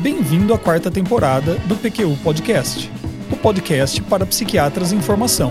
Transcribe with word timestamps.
Bem-vindo 0.00 0.54
à 0.54 0.58
quarta 0.58 0.92
temporada 0.92 1.56
do 1.66 1.74
PQU 1.74 2.16
Podcast, 2.22 2.88
o 3.32 3.36
podcast 3.36 4.00
para 4.02 4.24
psiquiatras 4.24 4.92
em 4.92 5.02
formação. 5.02 5.50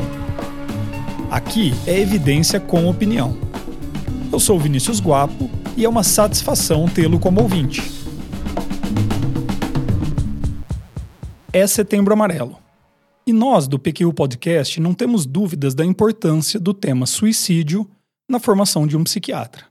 Aqui 1.29 1.73
é 1.85 1.99
evidência 1.99 2.57
com 2.57 2.87
opinião. 2.87 3.37
Eu 4.31 4.39
sou 4.39 4.57
Vinícius 4.57 5.01
Guapo 5.01 5.49
e 5.75 5.83
é 5.83 5.89
uma 5.89 6.01
satisfação 6.01 6.87
tê-lo 6.87 7.19
como 7.19 7.41
ouvinte. 7.41 7.81
É 11.51 11.67
Setembro 11.67 12.13
Amarelo. 12.13 12.57
E 13.25 13.33
nós, 13.33 13.67
do 13.67 13.77
PQU 13.77 14.13
Podcast, 14.13 14.79
não 14.79 14.93
temos 14.93 15.25
dúvidas 15.25 15.75
da 15.75 15.83
importância 15.83 16.57
do 16.57 16.73
tema 16.73 17.05
suicídio 17.05 17.85
na 18.29 18.39
formação 18.39 18.87
de 18.87 18.95
um 18.95 19.03
psiquiatra. 19.03 19.65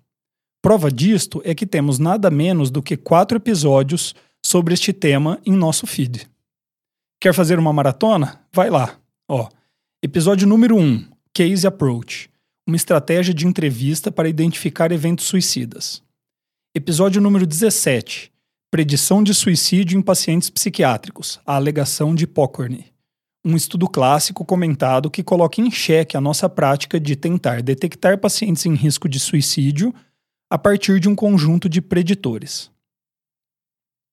Prova 0.60 0.90
disto 0.90 1.40
é 1.46 1.54
que 1.54 1.64
temos 1.64 1.98
nada 1.98 2.30
menos 2.30 2.70
do 2.70 2.82
que 2.82 2.96
quatro 2.96 3.38
episódios 3.38 4.14
sobre 4.46 4.74
este 4.74 4.92
tema 4.92 5.40
em 5.44 5.52
nosso 5.52 5.86
feed. 5.86 6.28
Quer 7.20 7.34
fazer 7.34 7.58
uma 7.58 7.72
maratona? 7.72 8.40
Vai 8.52 8.70
lá. 8.70 8.96
Ó, 9.28 9.48
episódio 10.00 10.46
número 10.46 10.76
1, 10.76 11.04
Case 11.34 11.66
Approach, 11.66 12.30
uma 12.64 12.76
estratégia 12.76 13.34
de 13.34 13.44
entrevista 13.44 14.12
para 14.12 14.28
identificar 14.28 14.92
eventos 14.92 15.26
suicidas. 15.26 16.00
Episódio 16.74 17.20
número 17.20 17.44
17, 17.44 18.32
Predição 18.70 19.22
de 19.22 19.34
suicídio 19.34 19.98
em 19.98 20.02
pacientes 20.02 20.48
psiquiátricos, 20.48 21.40
a 21.44 21.56
alegação 21.56 22.14
de 22.14 22.26
Pokorny. 22.26 22.92
Um 23.44 23.56
estudo 23.56 23.88
clássico 23.88 24.44
comentado 24.44 25.10
que 25.10 25.24
coloca 25.24 25.60
em 25.60 25.70
xeque 25.70 26.16
a 26.16 26.20
nossa 26.20 26.48
prática 26.48 27.00
de 27.00 27.16
tentar 27.16 27.62
detectar 27.62 28.18
pacientes 28.18 28.64
em 28.64 28.74
risco 28.74 29.08
de 29.08 29.18
suicídio 29.18 29.92
a 30.48 30.56
partir 30.56 31.00
de 31.00 31.08
um 31.08 31.16
conjunto 31.16 31.68
de 31.68 31.80
preditores. 31.80 32.70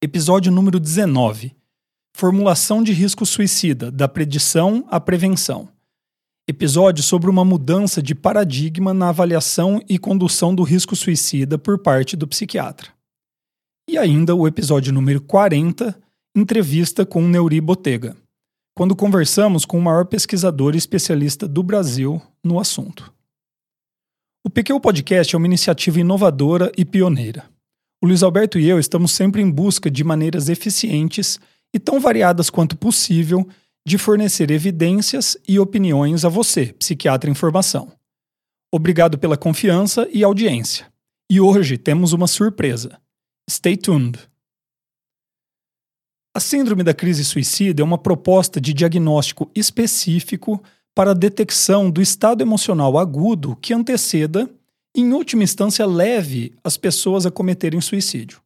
Episódio 0.03 0.51
número 0.51 0.81
19. 0.81 1.55
Formulação 2.13 2.83
de 2.83 2.91
risco 2.91 3.25
suicida, 3.25 3.89
da 3.89 4.05
predição 4.05 4.85
à 4.91 4.99
prevenção. 4.99 5.69
Episódio 6.45 7.01
sobre 7.01 7.29
uma 7.29 7.45
mudança 7.45 8.03
de 8.03 8.13
paradigma 8.13 8.93
na 8.93 9.07
avaliação 9.07 9.81
e 9.87 9.97
condução 9.97 10.53
do 10.53 10.61
risco 10.61 10.93
suicida 10.93 11.57
por 11.57 11.79
parte 11.79 12.17
do 12.17 12.27
psiquiatra. 12.27 12.89
E 13.89 13.97
ainda 13.97 14.35
o 14.35 14.45
episódio 14.45 14.91
número 14.91 15.21
40, 15.21 15.97
entrevista 16.35 17.05
com 17.05 17.25
Neuri 17.25 17.61
Botega, 17.61 18.13
quando 18.75 18.97
conversamos 18.97 19.63
com 19.63 19.79
o 19.79 19.81
maior 19.81 20.05
pesquisador 20.05 20.75
e 20.75 20.79
especialista 20.79 21.47
do 21.47 21.63
Brasil 21.63 22.21
no 22.43 22.59
assunto. 22.59 23.09
O 24.45 24.49
PQ 24.49 24.81
Podcast 24.81 25.33
é 25.33 25.37
uma 25.37 25.47
iniciativa 25.47 25.97
inovadora 25.97 26.73
e 26.77 26.83
pioneira. 26.83 27.52
O 28.03 28.05
Luiz 28.05 28.21
Alberto 28.21 28.59
e 28.59 28.67
eu 28.67 28.77
estamos 28.79 29.13
sempre 29.13 29.41
em 29.41 29.49
busca 29.49 29.89
de 29.89 30.03
maneiras 30.03 30.49
eficientes 30.49 31.39
e 31.73 31.79
tão 31.79 32.01
variadas 32.01 32.49
quanto 32.49 32.75
possível 32.75 33.47
de 33.87 33.97
fornecer 33.97 34.51
evidências 34.51 35.37
e 35.47 35.57
opiniões 35.57 36.25
a 36.25 36.29
você, 36.29 36.73
psiquiatra 36.73 37.29
em 37.29 37.33
formação. 37.33 37.93
Obrigado 38.69 39.17
pela 39.17 39.37
confiança 39.37 40.05
e 40.11 40.21
audiência. 40.21 40.91
E 41.31 41.39
hoje 41.39 41.77
temos 41.77 42.11
uma 42.11 42.27
surpresa. 42.27 42.99
Stay 43.49 43.77
tuned! 43.77 44.19
A 46.35 46.41
Síndrome 46.41 46.83
da 46.83 46.93
Crise 46.93 47.23
Suicida 47.23 47.81
é 47.81 47.85
uma 47.85 47.97
proposta 47.97 48.59
de 48.59 48.73
diagnóstico 48.73 49.49
específico 49.55 50.61
para 50.93 51.11
a 51.11 51.15
detecção 51.15 51.89
do 51.89 52.01
estado 52.01 52.41
emocional 52.41 52.97
agudo 52.97 53.55
que 53.55 53.73
anteceda 53.73 54.49
em 55.01 55.11
última 55.13 55.43
instância, 55.43 55.85
leve 55.85 56.53
as 56.63 56.77
pessoas 56.77 57.25
a 57.25 57.31
cometerem 57.31 57.81
suicídio. 57.81 58.41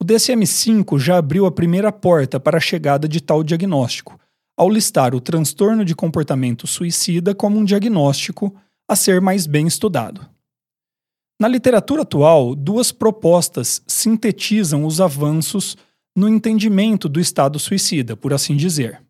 O 0.00 0.04
DSM-5 0.04 0.98
já 0.98 1.18
abriu 1.18 1.46
a 1.46 1.52
primeira 1.52 1.92
porta 1.92 2.40
para 2.40 2.56
a 2.56 2.60
chegada 2.60 3.06
de 3.06 3.20
tal 3.20 3.44
diagnóstico, 3.44 4.18
ao 4.56 4.68
listar 4.68 5.14
o 5.14 5.20
transtorno 5.20 5.84
de 5.84 5.94
comportamento 5.94 6.66
suicida 6.66 7.34
como 7.34 7.58
um 7.58 7.64
diagnóstico 7.64 8.54
a 8.88 8.96
ser 8.96 9.20
mais 9.20 9.46
bem 9.46 9.66
estudado. 9.66 10.28
Na 11.40 11.48
literatura 11.48 12.02
atual, 12.02 12.54
duas 12.54 12.92
propostas 12.92 13.82
sintetizam 13.86 14.84
os 14.84 15.00
avanços 15.00 15.76
no 16.16 16.28
entendimento 16.28 17.08
do 17.08 17.20
estado 17.20 17.58
suicida, 17.58 18.16
por 18.16 18.32
assim 18.32 18.56
dizer. 18.56 19.02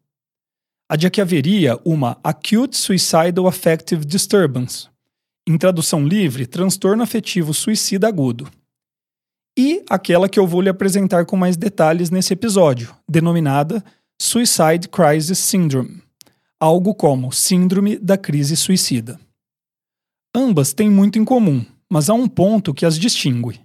A 0.89 0.97
de 0.97 1.11
que 1.11 1.21
haveria 1.21 1.79
uma 1.85 2.19
Acute 2.23 2.77
Suicidal 2.77 3.47
Affective 3.47 4.05
Disturbance, 4.05 4.89
em 5.47 5.59
tradução 5.59 6.07
livre, 6.07 6.47
transtorno 6.47 7.03
afetivo 7.03 7.53
suicida 7.53 8.09
agudo. 8.09 8.49
E 9.59 9.85
aquela 9.89 10.29
que 10.29 10.39
eu 10.39 10.47
vou 10.47 10.61
lhe 10.61 10.69
apresentar 10.69 11.27
com 11.27 11.37
mais 11.37 11.57
detalhes 11.57 12.11
nesse 12.11 12.33
episódio, 12.33 12.95
denominada 13.09 13.85
Suicide 14.21 14.89
Crisis 14.89 15.39
Syndrome, 15.39 16.03
algo 16.59 16.95
como 16.95 17.33
Síndrome 17.33 17.99
da 17.99 18.17
Crise 18.17 18.57
Suicida. 18.57 19.21
Ambas 20.35 20.73
têm 20.73 20.89
muito 20.89 21.19
em 21.19 21.25
comum, 21.25 21.67
mas 21.91 22.09
há 22.09 22.15
um 22.15 22.29
ponto 22.29 22.73
que 22.73 22.87
as 22.87 22.99
distingue. 22.99 23.61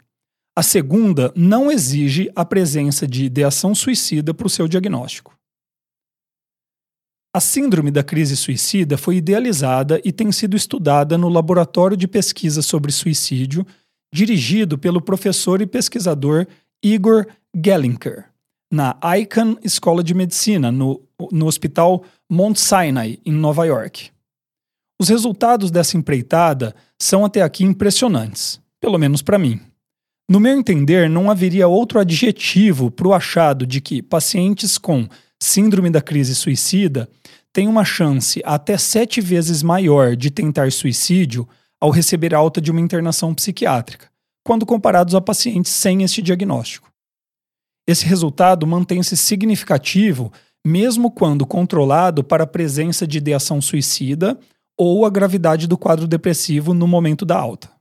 A 0.58 0.64
segunda 0.64 1.32
não 1.36 1.72
exige 1.72 2.32
a 2.36 2.44
presença 2.44 3.08
de 3.08 3.26
ideação 3.26 3.76
suicida 3.76 4.34
para 4.34 4.48
o 4.48 4.50
seu 4.50 4.68
diagnóstico. 4.68 5.37
A 7.34 7.40
síndrome 7.40 7.92
da 7.92 8.04
crise 8.04 8.36
suicida 8.36 8.98
foi 8.98 9.18
idealizada 9.18 10.02
e 10.04 10.12
tem 10.12 10.32
sido 10.32 10.56
estudada 10.56 11.18
no 11.18 11.30
Laboratório 11.30 11.98
de 11.98 12.08
Pesquisa 12.08 12.62
sobre 12.62 12.92
Suicídio, 12.92 13.66
dirigido 14.14 14.78
pelo 14.78 15.02
professor 15.02 15.62
e 15.62 15.68
pesquisador 15.68 16.48
Igor 16.84 17.28
Gellinker, 17.56 18.26
na 18.72 18.98
Icahn 19.20 19.58
Escola 19.64 20.04
de 20.04 20.14
Medicina, 20.14 20.72
no, 20.72 21.02
no 21.32 21.46
Hospital 21.48 22.04
Mount 22.30 22.58
Sinai, 22.58 23.20
em 23.26 23.32
Nova 23.32 23.66
York. 23.66 24.10
Os 25.00 25.10
resultados 25.10 25.70
dessa 25.70 25.98
empreitada 25.98 26.74
são 27.00 27.24
até 27.24 27.42
aqui 27.42 27.64
impressionantes, 27.64 28.60
pelo 28.80 28.98
menos 28.98 29.22
para 29.22 29.38
mim. 29.38 29.60
No 30.30 30.40
meu 30.40 30.58
entender, 30.58 31.10
não 31.10 31.30
haveria 31.30 31.68
outro 31.68 32.00
adjetivo 32.00 32.90
para 32.90 33.08
o 33.08 33.14
achado 33.14 33.66
de 33.66 33.80
que 33.80 34.02
pacientes 34.02 34.78
com 34.78 35.08
síndrome 35.42 35.90
da 35.90 36.02
crise 36.02 36.36
suicida 36.36 37.10
têm 37.54 37.68
uma 37.68 37.86
chance 37.86 38.42
até 38.46 38.78
sete 38.78 39.22
vezes 39.22 39.64
maior 39.64 40.16
de 40.16 40.30
tentar 40.30 40.72
suicídio 40.72 41.48
ao 41.80 41.90
receber 41.90 42.34
alta 42.34 42.60
de 42.60 42.72
uma 42.72 42.82
internação 42.82 43.34
psiquiátrica, 43.34 44.10
quando 44.44 44.66
comparados 44.66 45.16
a 45.16 45.22
pacientes 45.22 45.72
sem 45.72 46.04
este 46.04 46.22
diagnóstico. 46.22 46.92
Esse 47.88 48.06
resultado 48.06 48.68
mantém-se 48.68 49.16
significativo 49.16 50.32
mesmo 50.66 51.10
quando 51.10 51.46
controlado 51.46 52.24
para 52.24 52.44
a 52.44 52.48
presença 52.48 53.08
de 53.08 53.20
ideação 53.20 53.62
suicida 53.62 54.38
ou 54.78 55.06
a 55.06 55.10
gravidade 55.10 55.66
do 55.66 55.78
quadro 55.78 56.06
depressivo 56.06 56.74
no 56.74 56.86
momento 56.86 57.26
da 57.26 57.38
alta. 57.38 57.72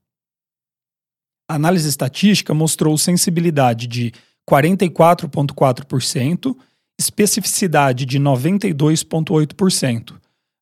A 1.50 1.54
análise 1.54 1.88
estatística 1.88 2.54
mostrou 2.54 2.96
sensibilidade 2.96 3.88
de 3.88 4.12
44,4% 4.48 6.56
especificidade 6.98 8.06
de 8.06 8.18
92,8%, 8.18 10.14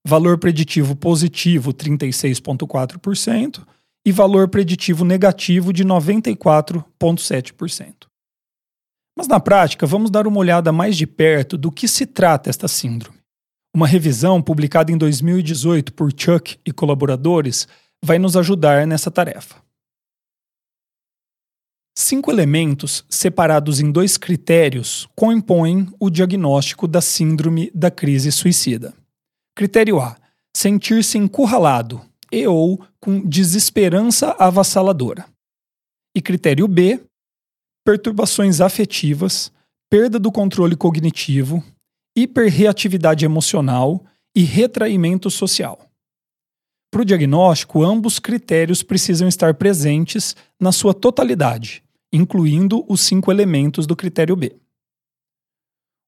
valor 0.07 0.37
preditivo 0.39 0.95
positivo 0.97 1.73
36,4% 1.73 3.65
e 4.07 4.13
valor 4.13 4.49
preditivo 4.49 5.03
negativo 5.05 5.73
de 5.73 5.85
94,7%. 5.85 8.07
Mas 9.17 9.29
na 9.29 9.39
prática, 9.39 9.87
vamos 9.87 10.11
dar 10.11 10.27
uma 10.27 10.39
olhada 10.39 10.73
mais 10.73 10.97
de 10.97 11.07
perto 11.07 11.57
do 11.57 11.71
que 11.71 11.87
se 11.87 12.05
trata 12.05 12.51
esta 12.51 12.67
síndrome. 12.67 13.19
Uma 13.75 13.87
revisão 13.87 14.43
publicada 14.43 14.91
em 14.93 14.99
2018 14.99 15.93
por 15.93 16.11
Chuck 16.17 16.59
e 16.65 16.73
colaboradores 16.73 17.69
vai 18.05 18.19
nos 18.19 18.37
ajudar 18.37 18.85
nessa 18.87 19.11
tarefa. 19.11 19.64
Cinco 21.97 22.33
elementos, 22.33 23.05
separados 23.09 23.79
em 23.79 23.89
dois 23.89 24.17
critérios, 24.17 25.09
compõem 25.15 25.87
o 26.01 26.11
diagnóstico 26.11 26.89
da 26.89 27.01
síndrome 27.01 27.71
da 27.73 27.89
crise 27.89 28.33
suicida. 28.33 28.93
Critério 29.57 30.01
A: 30.01 30.17
sentir-se 30.57 31.17
encurralado 31.19 32.03
e 32.33 32.45
ou 32.49 32.85
com 32.99 33.21
desesperança 33.21 34.35
avassaladora. 34.41 35.25
E 36.17 36.21
critério 36.21 36.67
B: 36.67 37.01
perturbações 37.85 38.61
afetivas, 38.61 39.53
perda 39.89 40.19
do 40.19 40.33
controle 40.33 40.75
cognitivo, 40.75 41.63
hiperreatividade 42.17 43.25
emocional 43.25 44.05
e 44.35 44.43
retraimento 44.43 45.31
social. 45.31 45.89
Para 46.91 47.03
o 47.03 47.05
diagnóstico, 47.05 47.85
ambos 47.85 48.19
critérios 48.19 48.83
precisam 48.83 49.29
estar 49.29 49.55
presentes 49.55 50.35
na 50.61 50.73
sua 50.73 50.93
totalidade, 50.93 51.84
incluindo 52.15 52.85
os 52.89 53.01
cinco 53.01 53.33
elementos 53.33 53.89
do 53.89 53.97
critério 53.97 54.37
B. 54.37 54.55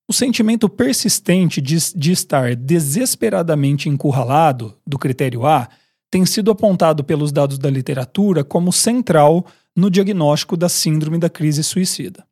O 0.09 0.13
sentimento 0.13 0.69
persistente 0.69 1.61
de, 1.61 1.77
de 1.97 2.13
estar 2.13 2.55
desesperadamente 2.55 3.89
encurralado, 3.89 4.79
do 4.87 4.97
critério 5.01 5.45
A, 5.45 5.69
tem 6.09 6.25
sido 6.25 6.53
apontado 6.53 7.03
pelos 7.03 7.33
dados 7.33 7.59
da 7.59 7.69
literatura 7.69 8.45
como 8.45 8.73
central 8.73 9.45
no 9.75 9.91
diagnóstico 9.91 10.57
da 10.57 10.69
síndrome 10.69 11.19
da 11.19 11.29
crise 11.29 11.65
suicida. 11.65 12.25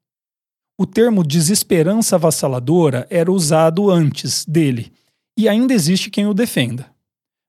o 0.79 0.87
termo 0.87 1.25
desesperança 1.25 2.17
avassaladora 2.17 3.07
era 3.11 3.31
usado 3.31 3.91
antes 3.91 4.45
dele, 4.45 4.93
e 5.37 5.49
ainda 5.49 5.75
existe 5.75 6.11
quem 6.11 6.27
o 6.27 6.35
defenda. 6.35 6.91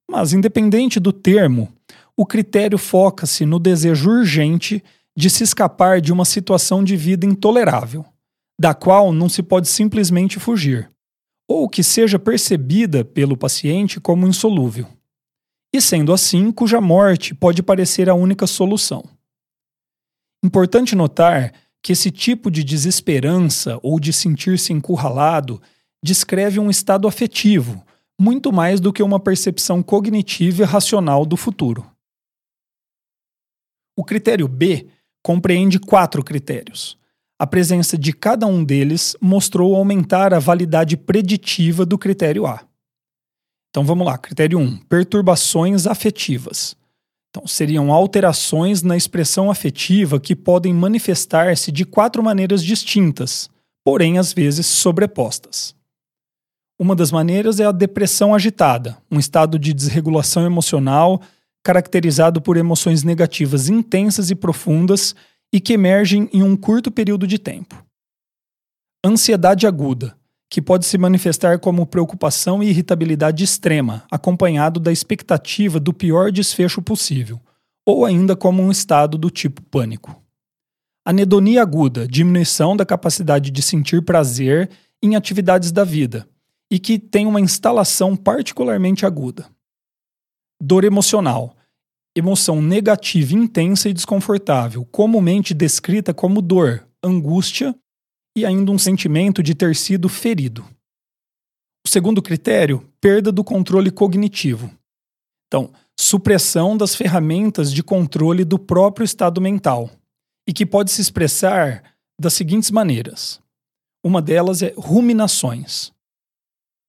Mas, 0.09 0.33
independente 0.33 0.99
do 0.99 1.11
termo, 1.11 1.71
o 2.17 2.25
critério 2.25 2.77
foca-se 2.77 3.45
no 3.45 3.59
desejo 3.59 4.09
urgente 4.09 4.83
de 5.15 5.29
se 5.29 5.43
escapar 5.43 6.01
de 6.01 6.11
uma 6.11 6.25
situação 6.25 6.83
de 6.83 6.97
vida 6.97 7.25
intolerável, 7.25 8.05
da 8.59 8.73
qual 8.73 9.13
não 9.13 9.29
se 9.29 9.41
pode 9.41 9.67
simplesmente 9.67 10.39
fugir, 10.39 10.91
ou 11.47 11.69
que 11.69 11.83
seja 11.83 12.19
percebida 12.19 13.05
pelo 13.05 13.37
paciente 13.37 13.99
como 13.99 14.27
insolúvel. 14.27 14.87
E 15.73 15.81
sendo 15.81 16.13
assim, 16.13 16.51
cuja 16.51 16.81
morte 16.81 17.33
pode 17.33 17.61
parecer 17.61 18.09
a 18.09 18.15
única 18.15 18.47
solução. 18.47 19.03
Importante 20.43 20.95
notar 20.95 21.53
que 21.81 21.91
esse 21.91 22.09
tipo 22.09 22.49
de 22.49 22.63
desesperança 22.63 23.79
ou 23.83 23.99
de 23.99 24.11
sentir-se 24.11 24.73
encurralado 24.73 25.61
descreve 26.03 26.59
um 26.59 26.69
estado 26.69 27.07
afetivo, 27.07 27.85
muito 28.19 28.51
mais 28.51 28.79
do 28.79 28.93
que 28.93 29.03
uma 29.03 29.19
percepção 29.19 29.83
cognitiva 29.83 30.63
e 30.63 30.65
racional 30.65 31.25
do 31.25 31.35
futuro. 31.35 31.89
O 33.97 34.03
critério 34.03 34.47
B 34.47 34.87
compreende 35.25 35.79
quatro 35.79 36.23
critérios. 36.23 36.95
A 37.39 37.47
presença 37.47 37.97
de 37.97 38.13
cada 38.13 38.45
um 38.45 38.63
deles 38.63 39.17
mostrou 39.19 39.75
aumentar 39.75 40.35
a 40.35 40.39
validade 40.39 40.95
preditiva 40.95 41.83
do 41.83 41.97
critério 41.97 42.45
A. 42.45 42.63
Então 43.71 43.83
vamos 43.83 44.05
lá, 44.05 44.19
critério 44.19 44.59
1: 44.59 44.77
perturbações 44.87 45.87
afetivas. 45.87 46.77
Então, 47.31 47.47
seriam 47.47 47.91
alterações 47.91 48.83
na 48.83 48.95
expressão 48.95 49.49
afetiva 49.49 50.19
que 50.19 50.35
podem 50.35 50.71
manifestar-se 50.71 51.71
de 51.71 51.85
quatro 51.85 52.21
maneiras 52.21 52.63
distintas, 52.63 53.49
porém 53.83 54.19
às 54.19 54.31
vezes 54.31 54.67
sobrepostas. 54.67 55.73
Uma 56.77 56.95
das 56.95 57.11
maneiras 57.11 57.59
é 57.59 57.65
a 57.65 57.71
depressão 57.71 58.35
agitada, 58.35 58.95
um 59.09 59.17
estado 59.17 59.57
de 59.57 59.73
desregulação 59.73 60.45
emocional 60.45 61.19
caracterizado 61.65 62.39
por 62.39 62.57
emoções 62.57 63.01
negativas 63.01 63.69
intensas 63.69 64.29
e 64.29 64.35
profundas 64.35 65.15
e 65.51 65.59
que 65.59 65.73
emergem 65.73 66.29
em 66.31 66.43
um 66.43 66.55
curto 66.55 66.91
período 66.91 67.25
de 67.25 67.39
tempo. 67.39 67.83
Ansiedade 69.03 69.65
aguda, 69.65 70.15
que 70.47 70.61
pode 70.61 70.85
se 70.85 70.95
manifestar 70.95 71.57
como 71.57 71.87
preocupação 71.87 72.61
e 72.61 72.69
irritabilidade 72.69 73.43
extrema, 73.43 74.03
acompanhado 74.11 74.79
da 74.79 74.91
expectativa 74.91 75.79
do 75.79 75.91
pior 75.91 76.31
desfecho 76.31 76.83
possível, 76.83 77.41
ou 77.83 78.05
ainda 78.05 78.35
como 78.35 78.61
um 78.61 78.69
estado 78.69 79.17
do 79.17 79.31
tipo 79.31 79.59
pânico. 79.63 80.21
Anedonia 81.03 81.63
aguda, 81.63 82.07
diminuição 82.07 82.77
da 82.77 82.85
capacidade 82.85 83.49
de 83.49 83.61
sentir 83.63 84.03
prazer 84.05 84.69
em 85.01 85.15
atividades 85.15 85.71
da 85.71 85.83
vida, 85.83 86.27
e 86.69 86.77
que 86.77 86.99
tem 86.99 87.25
uma 87.25 87.41
instalação 87.41 88.15
particularmente 88.15 89.03
aguda. 89.03 89.49
Dor 90.61 90.83
emocional, 90.83 91.54
emoção 92.15 92.61
negativa 92.61 93.33
intensa 93.33 93.89
e 93.89 93.93
desconfortável, 93.93 94.85
comumente 94.85 95.53
descrita 95.53 96.13
como 96.13 96.41
dor, 96.41 96.87
angústia 97.03 97.75
e 98.37 98.45
ainda 98.45 98.71
um 98.71 98.77
sentimento 98.77 99.43
de 99.43 99.53
ter 99.53 99.75
sido 99.75 100.07
ferido. 100.07 100.65
O 101.85 101.89
segundo 101.89 102.21
critério, 102.21 102.89
perda 102.99 103.31
do 103.31 103.43
controle 103.43 103.91
cognitivo. 103.91 104.71
Então, 105.47 105.71
supressão 105.99 106.75
das 106.75 106.95
ferramentas 106.95 107.71
de 107.71 107.83
controle 107.83 108.43
do 108.43 108.57
próprio 108.57 109.05
estado 109.05 109.39
mental, 109.39 109.91
e 110.47 110.53
que 110.53 110.65
pode 110.65 110.91
se 110.91 111.01
expressar 111.01 111.95
das 112.19 112.33
seguintes 112.33 112.71
maneiras. 112.71 113.41
Uma 114.03 114.21
delas 114.21 114.61
é 114.61 114.73
ruminações. 114.77 115.91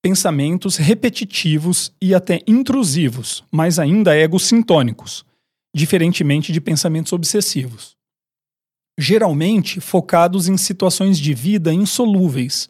Pensamentos 0.08 0.76
repetitivos 0.76 1.93
e 2.00 2.14
até 2.14 2.41
intrusivos, 2.47 3.43
mas 3.50 3.79
ainda 3.79 4.17
egocintônicos, 4.17 5.25
diferentemente 5.75 6.53
de 6.53 6.61
pensamentos 6.61 7.12
obsessivos 7.12 7.97
geralmente 8.99 9.81
focados 9.81 10.49
em 10.49 10.56
situações 10.56 11.19
de 11.19 11.35
vida 11.35 11.73
insolúveis, 11.73 12.69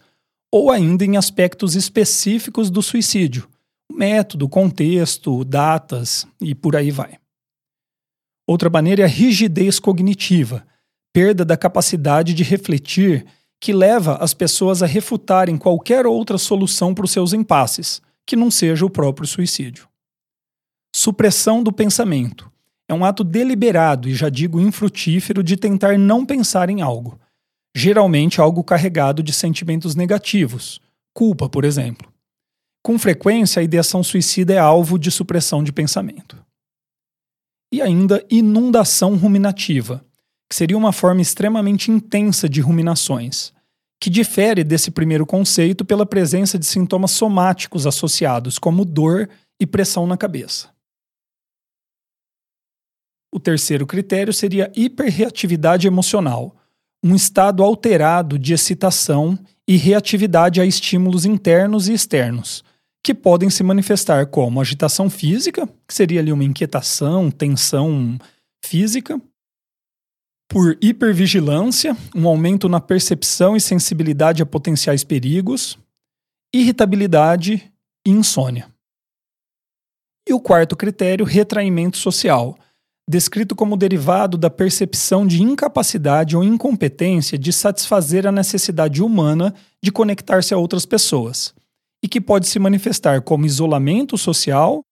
ou 0.50 0.70
ainda 0.70 1.04
em 1.04 1.16
aspectos 1.16 1.74
específicos 1.74 2.70
do 2.70 2.82
suicídio, 2.82 3.48
método, 3.92 4.48
contexto, 4.48 5.44
datas 5.44 6.26
e 6.40 6.54
por 6.54 6.74
aí 6.74 6.90
vai. 6.90 7.18
Outra 8.46 8.70
maneira 8.70 9.02
é 9.02 9.04
a 9.04 9.08
rigidez 9.08 9.78
cognitiva, 9.78 10.66
perda 11.12 11.44
da 11.44 11.56
capacidade 11.56 12.34
de 12.34 12.42
refletir 12.42 13.26
que 13.60 13.72
leva 13.72 14.16
as 14.16 14.34
pessoas 14.34 14.82
a 14.82 14.86
refutarem 14.86 15.56
qualquer 15.56 16.06
outra 16.06 16.38
solução 16.38 16.94
para 16.94 17.04
os 17.04 17.12
seus 17.12 17.32
impasses, 17.32 18.02
que 18.26 18.36
não 18.36 18.50
seja 18.50 18.84
o 18.84 18.90
próprio 18.90 19.26
suicídio. 19.26 19.88
Supressão 20.94 21.62
do 21.62 21.72
pensamento, 21.72 22.50
é 22.88 22.94
um 22.94 23.04
ato 23.04 23.24
deliberado 23.24 24.08
e 24.08 24.14
já 24.14 24.28
digo 24.28 24.60
infrutífero 24.60 25.42
de 25.42 25.56
tentar 25.56 25.98
não 25.98 26.24
pensar 26.24 26.70
em 26.70 26.80
algo, 26.80 27.18
geralmente 27.74 28.40
algo 28.40 28.62
carregado 28.62 29.22
de 29.22 29.32
sentimentos 29.32 29.94
negativos, 29.94 30.80
culpa, 31.12 31.48
por 31.48 31.64
exemplo. 31.64 32.12
Com 32.82 32.98
frequência, 32.98 33.60
a 33.60 33.64
ideação 33.64 34.02
suicida 34.04 34.54
é 34.54 34.58
alvo 34.58 34.98
de 34.98 35.10
supressão 35.10 35.64
de 35.64 35.72
pensamento. 35.72 36.36
E 37.72 37.82
ainda 37.82 38.24
inundação 38.30 39.16
ruminativa, 39.16 40.04
que 40.48 40.56
seria 40.56 40.76
uma 40.76 40.93
forma 40.93 41.20
extremamente 41.20 41.90
intensa 41.90 42.48
de 42.48 42.60
ruminações, 42.60 43.52
que 44.00 44.10
difere 44.10 44.62
desse 44.62 44.90
primeiro 44.90 45.26
conceito 45.26 45.84
pela 45.84 46.06
presença 46.06 46.58
de 46.58 46.66
sintomas 46.66 47.10
somáticos 47.12 47.87
associados, 47.87 48.58
como 48.58 48.84
dor 48.84 49.28
e 49.60 49.66
pressão 49.66 50.06
na 50.06 50.16
cabeça. 50.16 50.70
O 53.32 53.40
terceiro 53.40 53.87
critério 53.87 54.32
seria 54.32 54.70
hiperreatividade 54.75 55.87
emocional, 55.87 56.56
um 57.04 57.14
estado 57.14 57.62
alterado 57.62 58.38
de 58.38 58.54
excitação 58.54 59.38
e 59.69 59.76
reatividade 59.76 60.60
a 60.60 60.64
estímulos 60.64 61.25
internos 61.25 61.88
e 61.88 61.92
externos, 61.92 62.64
que 63.04 63.14
podem 63.14 63.50
se 63.50 63.62
manifestar 63.62 64.26
como 64.26 64.60
agitação 64.60 65.10
física, 65.10 65.69
que 65.87 65.94
seria 65.94 66.20
ali 66.20 66.32
uma 66.32 66.44
inquietação, 66.44 67.31
tensão 67.31 68.19
física, 68.64 69.20
por 70.48 70.78
hipervigilância, 70.81 71.97
um 72.14 72.26
aumento 72.26 72.68
na 72.68 72.80
percepção 72.80 73.56
e 73.56 73.61
sensibilidade 73.61 74.42
a 74.42 74.47
potenciais 74.47 75.02
perigos, 75.02 75.78
irritabilidade 76.54 77.73
e 78.06 78.11
insônia. 78.11 78.73
E 80.28 80.32
o 80.32 80.40
quarto 80.40 80.76
critério, 80.76 81.25
retraimento 81.25 81.97
social, 81.97 82.59
descrito 83.09 83.54
como 83.54 83.76
derivado 83.76 84.37
da 84.37 84.50
percepção 84.50 85.26
de 85.26 85.42
incapacidade 85.42 86.37
ou 86.37 86.42
incompetência 86.42 87.38
de 87.38 87.52
satisfazer 87.52 88.26
a 88.26 88.32
necessidade 88.32 89.02
humana 89.02 89.54
de 89.82 89.92
conectar-se 89.92 90.52
a 90.52 90.59
outras 90.59 90.85
pessoas, 90.85 91.54
e 92.02 92.09
que 92.09 92.20
pode 92.20 92.49
se 92.49 92.59
manifestar 92.59 93.23
como 93.23 93.47
isolamento 93.47 94.18
social 94.18 94.82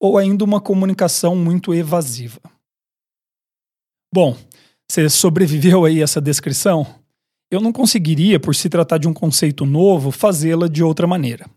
ou 0.00 0.18
ainda 0.18 0.44
uma 0.44 0.60
comunicação 0.60 1.34
muito 1.34 1.74
evasiva. 1.74 2.40
Bom, 4.12 4.36
você 4.94 5.10
sobreviveu 5.10 5.84
aí 5.84 6.00
a 6.00 6.04
essa 6.04 6.20
descrição? 6.20 6.86
Eu 7.50 7.60
não 7.60 7.72
conseguiria, 7.72 8.38
por 8.38 8.54
se 8.54 8.68
tratar 8.68 8.98
de 8.98 9.08
um 9.08 9.12
conceito 9.12 9.66
novo, 9.66 10.10
fazê-la 10.10 10.68
de 10.68 10.82
outra 10.82 11.06
maneira. 11.06 11.48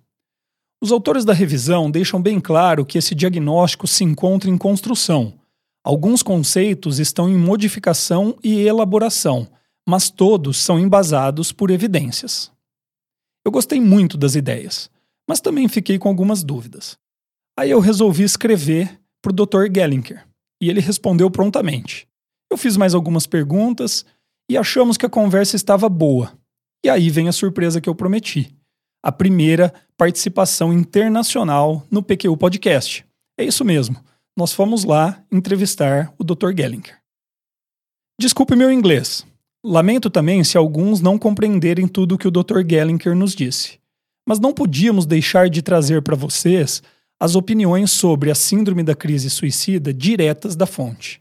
Os 0.81 0.91
autores 0.91 1.25
da 1.25 1.33
revisão 1.33 1.89
deixam 1.89 2.21
bem 2.21 2.39
claro 2.39 2.85
que 2.85 2.97
esse 2.97 3.15
diagnóstico 3.15 3.87
se 3.87 4.03
encontra 4.03 4.49
em 4.49 4.57
construção 4.57 5.33
Alguns 5.87 6.21
conceitos 6.21 6.99
estão 6.99 7.29
em 7.29 7.37
modificação 7.37 8.37
e 8.43 8.59
elaboração, 8.59 9.47
mas 9.87 10.09
todos 10.09 10.57
são 10.57 10.77
embasados 10.77 11.53
por 11.53 11.71
evidências. 11.71 12.51
Eu 13.45 13.53
gostei 13.53 13.79
muito 13.79 14.17
das 14.17 14.35
ideias, 14.35 14.89
mas 15.25 15.39
também 15.39 15.69
fiquei 15.69 15.97
com 15.97 16.09
algumas 16.09 16.43
dúvidas. 16.43 16.97
Aí 17.57 17.71
eu 17.71 17.79
resolvi 17.79 18.23
escrever 18.23 18.99
para 19.21 19.31
o 19.31 19.33
Dr. 19.33 19.73
Gellinker 19.73 20.27
e 20.61 20.69
ele 20.69 20.81
respondeu 20.81 21.31
prontamente. 21.31 22.05
Eu 22.51 22.57
fiz 22.57 22.77
mais 22.77 22.93
algumas 22.93 23.27
perguntas 23.27 24.05
e 24.49 24.57
achamos 24.57 24.97
que 24.97 25.05
a 25.05 25.09
conversa 25.09 25.55
estava 25.55 25.89
boa. 25.89 26.31
E 26.83 26.89
aí 26.89 27.09
vem 27.09 27.27
a 27.27 27.33
surpresa 27.33 27.81
que 27.81 27.89
eu 27.89 27.95
prometi: 27.95 28.55
a 29.03 29.11
primeira 29.11 29.73
participação 29.97 30.71
internacional 30.71 31.85
no 31.91 32.03
PQ 32.03 32.35
Podcast. 32.37 33.05
É 33.37 33.43
isso 33.43 33.65
mesmo 33.65 33.97
nós 34.37 34.53
fomos 34.53 34.83
lá 34.83 35.19
entrevistar 35.31 36.13
o 36.19 36.23
Dr. 36.23 36.55
Gellinger. 36.55 36.99
Desculpe 38.21 38.55
meu 38.55 38.71
inglês. 38.71 39.25
Lamento 39.65 40.11
também 40.11 40.43
se 40.43 40.55
alguns 40.55 41.01
não 41.01 41.17
compreenderem 41.17 41.87
tudo 41.87 42.13
o 42.13 42.17
que 42.19 42.27
o 42.27 42.31
Dr. 42.31 42.59
Gellinger 42.69 43.15
nos 43.15 43.33
disse. 43.33 43.79
Mas 44.29 44.39
não 44.39 44.53
podíamos 44.53 45.07
deixar 45.07 45.49
de 45.49 45.63
trazer 45.63 46.03
para 46.03 46.15
vocês 46.15 46.83
as 47.19 47.35
opiniões 47.35 47.89
sobre 47.89 48.29
a 48.29 48.35
síndrome 48.35 48.83
da 48.83 48.93
crise 48.93 49.27
suicida 49.27 49.91
diretas 49.91 50.55
da 50.55 50.67
fonte. 50.67 51.19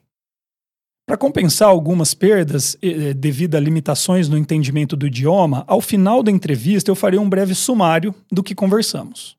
Para 1.07 1.17
compensar 1.17 1.69
algumas 1.69 2.15
perdas 2.15 2.77
eh, 2.83 3.15
devido 3.15 3.55
a 3.55 3.61
limitações 3.61 4.29
no 4.29 4.37
entendimento 4.37 4.97
do 4.97 5.07
idioma, 5.07 5.63
ao 5.69 5.81
final 5.81 6.21
da 6.21 6.33
entrevista 6.33 6.91
eu 6.91 6.97
farei 6.97 7.17
um 7.17 7.29
breve 7.29 7.55
sumário 7.55 8.13
do 8.31 8.43
que 8.43 8.57
conversamos. 8.57 9.37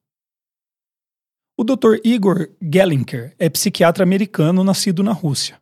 O 1.57 1.65
Dr. 1.65 1.97
Igor 2.05 2.47
Gellinker 2.61 3.35
é 3.37 3.49
psiquiatra 3.49 4.03
americano 4.03 4.63
nascido 4.63 5.03
na 5.03 5.11
Rússia. 5.11 5.59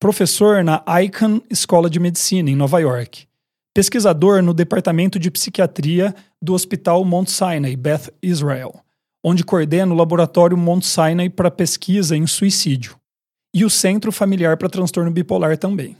Professor 0.00 0.64
na 0.64 0.82
Icahn 1.00 1.40
Escola 1.48 1.88
de 1.88 2.00
Medicina, 2.00 2.50
em 2.50 2.56
Nova 2.56 2.80
York. 2.80 3.28
Pesquisador 3.72 4.42
no 4.42 4.52
Departamento 4.52 5.16
de 5.16 5.30
Psiquiatria 5.30 6.12
do 6.42 6.54
Hospital 6.54 7.04
Mount 7.04 7.28
Sinai, 7.28 7.76
Beth 7.76 8.12
Israel, 8.20 8.80
onde 9.22 9.44
coordena 9.44 9.94
o 9.94 9.96
Laboratório 9.96 10.56
Mount 10.56 10.82
Sinai 10.82 11.30
para 11.30 11.52
pesquisa 11.52 12.16
em 12.16 12.26
suicídio 12.26 12.98
e 13.56 13.64
o 13.64 13.70
Centro 13.70 14.12
Familiar 14.12 14.54
para 14.58 14.68
Transtorno 14.68 15.10
Bipolar 15.10 15.56
também. 15.56 15.96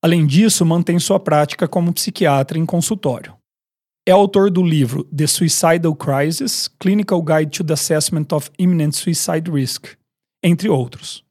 Além 0.00 0.24
disso, 0.24 0.64
mantém 0.64 0.96
sua 1.00 1.18
prática 1.18 1.66
como 1.66 1.92
psiquiatra 1.92 2.56
em 2.56 2.64
consultório. 2.64 3.34
É 4.06 4.12
autor 4.12 4.48
do 4.48 4.62
livro 4.62 5.02
The 5.06 5.26
Suicidal 5.26 5.92
Crisis 5.96 6.68
Clinical 6.78 7.20
Guide 7.20 7.50
to 7.50 7.64
the 7.64 7.72
Assessment 7.72 8.28
of 8.30 8.48
Imminent 8.56 8.92
Suicide 8.92 9.50
Risk, 9.50 9.86
entre 10.40 10.68
outros. 10.68 11.24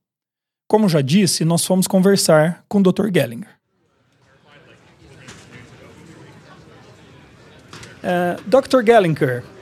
Como 0.70 0.90
já 0.90 1.00
disse, 1.00 1.46
nós 1.46 1.66
fomos 1.66 1.88
conversar 1.88 2.66
com 2.68 2.80
o 2.80 2.84
Dr. 2.84 3.08
Gellinger. 3.10 3.58
Uh, 8.04 8.42
Dr. 8.46 8.86
Gellinger, 8.86 9.46
é, 9.46 9.57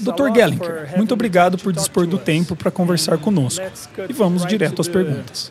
Dr. 0.00 0.34
Gellinker, 0.34 0.96
muito 0.96 1.14
obrigado 1.14 1.56
por 1.56 1.72
dispor 1.72 2.06
do 2.06 2.18
tempo 2.18 2.54
para 2.54 2.70
conversar 2.70 3.16
conosco. 3.18 3.64
E 4.08 4.12
vamos 4.12 4.44
direto 4.44 4.82
às 4.82 4.88
perguntas. 4.88 5.50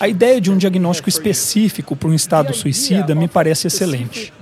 A 0.00 0.08
ideia 0.08 0.40
de 0.40 0.50
um 0.50 0.56
diagnóstico 0.56 1.08
específico 1.08 1.94
para 1.94 2.08
um 2.08 2.14
estado 2.14 2.54
suicida 2.54 3.14
me 3.14 3.28
parece 3.28 3.66
excelente. 3.66 4.32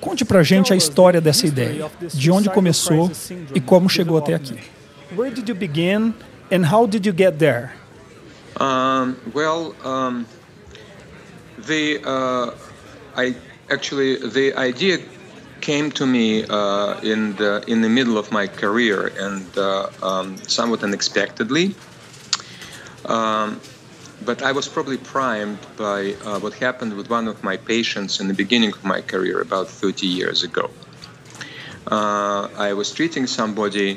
Conte 0.00 0.24
para 0.24 0.40
a 0.40 0.42
gente 0.42 0.72
a 0.72 0.76
história 0.76 1.20
dessa 1.20 1.46
ideia, 1.46 1.90
de 2.12 2.30
onde 2.30 2.50
começou 2.50 3.10
e 3.54 3.60
como 3.60 3.88
chegou 3.88 4.18
até 4.18 4.34
aqui. 4.34 4.58
Where 5.16 5.32
did 5.32 5.48
you 5.48 5.54
begin 5.54 6.12
and 6.52 6.66
how 6.70 6.86
did 6.86 7.06
you 7.06 7.14
get 7.16 7.38
there? 7.38 7.70
Um, 8.58 9.16
well, 9.34 9.74
um, 9.84 10.26
the 11.66 12.00
uh, 12.04 12.52
I 13.16 13.36
actually 13.70 14.16
the 14.16 14.52
idea 14.58 14.98
came 15.66 15.90
to 15.90 16.06
me 16.06 16.44
uh, 16.44 17.12
in 17.12 17.34
the 17.40 17.52
in 17.66 17.78
the 17.86 17.88
middle 17.98 18.16
of 18.22 18.30
my 18.30 18.46
career 18.46 19.00
and 19.26 19.46
uh, 19.58 19.90
um, 20.00 20.36
somewhat 20.56 20.80
unexpectedly. 20.84 21.74
Um, 23.04 23.60
but 24.28 24.38
I 24.42 24.52
was 24.52 24.66
probably 24.68 24.96
primed 24.96 25.58
by 25.76 25.98
uh, 26.24 26.38
what 26.38 26.54
happened 26.66 26.92
with 26.98 27.08
one 27.10 27.26
of 27.32 27.42
my 27.42 27.56
patients 27.56 28.20
in 28.20 28.28
the 28.28 28.38
beginning 28.42 28.72
of 28.78 28.84
my 28.84 29.00
career 29.12 29.40
about 29.40 29.66
30 29.68 30.06
years 30.06 30.44
ago. 30.44 30.70
Uh, 31.96 32.48
I 32.68 32.72
was 32.72 32.88
treating 32.92 33.26
somebody 33.26 33.90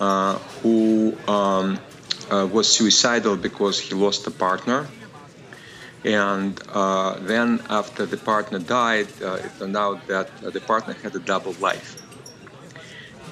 uh, 0.00 0.34
who 0.60 1.16
um, 1.28 1.78
uh, 2.30 2.46
was 2.56 2.66
suicidal 2.78 3.36
because 3.36 3.76
he 3.86 3.94
lost 3.94 4.26
a 4.26 4.34
partner 4.46 4.88
and 6.04 6.60
uh, 6.68 7.18
then, 7.20 7.62
after 7.70 8.04
the 8.04 8.18
partner 8.18 8.58
died, 8.58 9.08
uh, 9.22 9.34
it 9.34 9.50
turned 9.58 9.76
out 9.76 10.06
that 10.06 10.30
uh, 10.44 10.50
the 10.50 10.60
partner 10.60 10.94
had 11.02 11.14
a 11.14 11.18
double 11.18 11.54
life. 11.54 11.96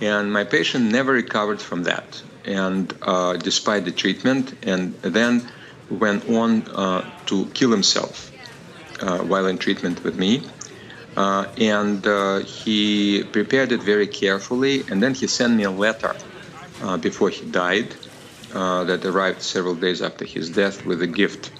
And 0.01 0.33
my 0.33 0.45
patient 0.45 0.91
never 0.91 1.13
recovered 1.13 1.61
from 1.61 1.83
that, 1.85 2.23
and 2.47 2.93
uh, 3.03 3.35
despite 3.35 3.85
the 3.85 3.93
treatment, 3.93 4.55
and 4.63 4.95
then 5.03 5.47
went 5.91 6.29
on 6.31 6.63
uh, 6.69 7.05
to 7.27 7.45
kill 7.53 7.71
himself 7.71 8.33
uh, 9.01 9.19
while 9.19 9.47
in 9.47 9.59
treatment 9.59 10.03
with 10.03 10.17
me. 10.17 10.43
and 11.15 12.07
he 12.47 13.23
prepared 13.33 13.71
it 13.71 13.83
very 13.83 14.07
carefully, 14.07 14.83
and 14.89 15.03
then 15.03 15.13
he 15.13 15.27
sent 15.27 15.53
me 15.55 15.65
a 15.65 15.71
letter 15.71 16.17
before 17.03 17.29
he 17.29 17.45
died 17.51 17.95
that 18.55 19.05
arrived 19.05 19.43
several 19.43 19.75
days 19.75 20.01
after 20.01 20.25
his 20.25 20.49
death 20.49 20.87
with 20.87 21.03
a 21.03 21.07
gift 21.07 21.53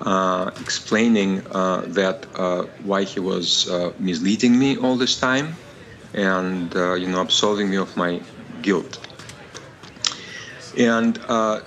uh, 0.00 0.50
explaining 0.60 1.46
uh, 1.50 1.82
that 1.88 2.26
uh, 2.34 2.62
why 2.84 3.04
he 3.04 3.20
was 3.20 3.68
uh, 3.68 3.92
misleading 3.98 4.58
me 4.58 4.76
all 4.78 4.96
this 4.96 5.18
time, 5.18 5.54
and 6.14 6.74
uh, 6.74 6.94
you 6.94 7.06
know 7.06 7.20
absolving 7.20 7.68
me 7.68 7.76
of 7.76 7.94
my 7.96 8.20
guilt. 8.62 8.98
And 10.78 11.18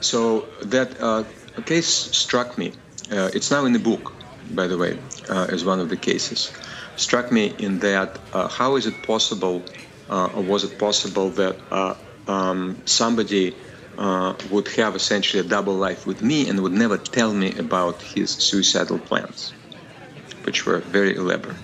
so 0.02 0.48
that 0.64 1.28
case 1.66 1.88
struck 1.88 2.58
me. 2.58 2.74
it's 3.12 3.52
now 3.52 3.66
in 3.66 3.74
the 3.74 3.80
book, 3.80 4.14
by 4.52 4.66
the 4.68 4.78
way, 4.78 4.98
as 5.30 5.64
one 5.64 5.80
of 5.80 5.90
the 5.90 5.98
cases. 5.98 6.52
Struck 6.96 7.32
me 7.32 7.54
in 7.60 7.80
that 7.80 8.18
how 8.32 8.76
is 8.78 8.88
it 8.88 9.04
possible, 9.04 9.64
or 10.10 10.42
was 10.42 10.64
it 10.64 10.80
possible 10.80 11.30
that 11.32 11.56
um, 12.28 12.82
somebody 12.86 13.54
uh, 13.98 14.34
would 14.50 14.68
have 14.70 14.96
essentially 14.96 15.40
a 15.40 15.48
double 15.48 15.74
life 15.74 16.06
with 16.06 16.22
me 16.22 16.50
and 16.50 16.62
would 16.62 16.74
never 16.74 16.98
tell 16.98 17.34
me 17.34 17.54
about 17.58 18.02
his 18.02 18.30
suicidal 18.30 19.00
plans, 19.00 19.54
which 20.44 20.66
were 20.66 20.80
very 20.80 21.16
elaborate. 21.16 21.58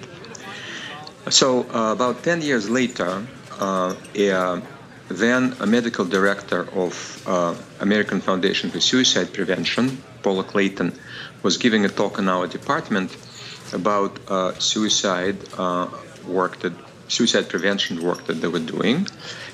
So, 1.30 1.64
uh, 1.74 1.92
about 1.92 2.24
10 2.24 2.42
years 2.42 2.70
later, 2.70 3.26
uh, 3.60 3.96
a, 4.16 4.62
then 5.10 5.56
a 5.60 5.66
medical 5.66 6.06
director 6.06 6.68
of 6.74 7.24
uh, 7.28 7.56
American 7.80 8.22
Foundation 8.22 8.70
for 8.70 8.80
Suicide 8.80 9.34
Prevention, 9.34 10.02
Paula 10.24 10.44
Clayton, 10.44 10.94
was 11.44 11.58
giving 11.58 11.86
a 11.86 11.90
talk 11.90 12.20
in 12.20 12.30
our 12.30 12.48
department 12.48 13.16
about 13.74 14.20
uh, 14.28 14.54
suicide 14.60 15.38
uh, 15.58 15.88
work 16.28 16.60
that 16.60 16.74
suicide 17.08 17.50
prevention 17.50 18.04
work 18.04 18.26
that 18.26 18.36
they 18.42 18.48
were 18.48 18.60
doing 18.60 19.08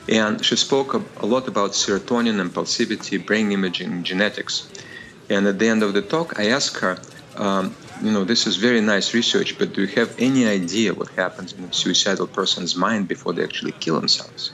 and 0.07 0.43
she 0.45 0.55
spoke 0.55 0.93
a, 0.93 1.25
lot 1.25 1.47
about 1.47 1.71
serotonin, 1.71 2.39
impulsivity, 2.47 3.23
brain 3.25 3.51
imaging, 3.51 4.03
genetics. 4.03 4.69
And 5.29 5.47
at 5.47 5.57
the 5.57 5.67
end 5.67 5.81
of 5.81 5.93
the 5.93 6.01
talk, 6.01 6.39
I 6.39 6.49
asked 6.49 6.79
her, 6.79 6.99
um, 7.35 7.75
you 8.01 8.11
know, 8.11 8.23
this 8.23 8.45
is 8.45 8.57
very 8.57 8.81
nice 8.81 9.13
research, 9.13 9.57
but 9.57 9.73
do 9.73 9.81
you 9.81 9.87
have 9.95 10.13
any 10.19 10.45
idea 10.45 10.93
what 10.93 11.09
happens 11.09 11.53
in 11.53 11.63
a 11.63 11.73
suicidal 11.73 12.27
person's 12.27 12.75
mind 12.75 13.07
before 13.07 13.33
they 13.33 13.43
actually 13.43 13.71
kill 13.71 13.99
themselves? 13.99 14.51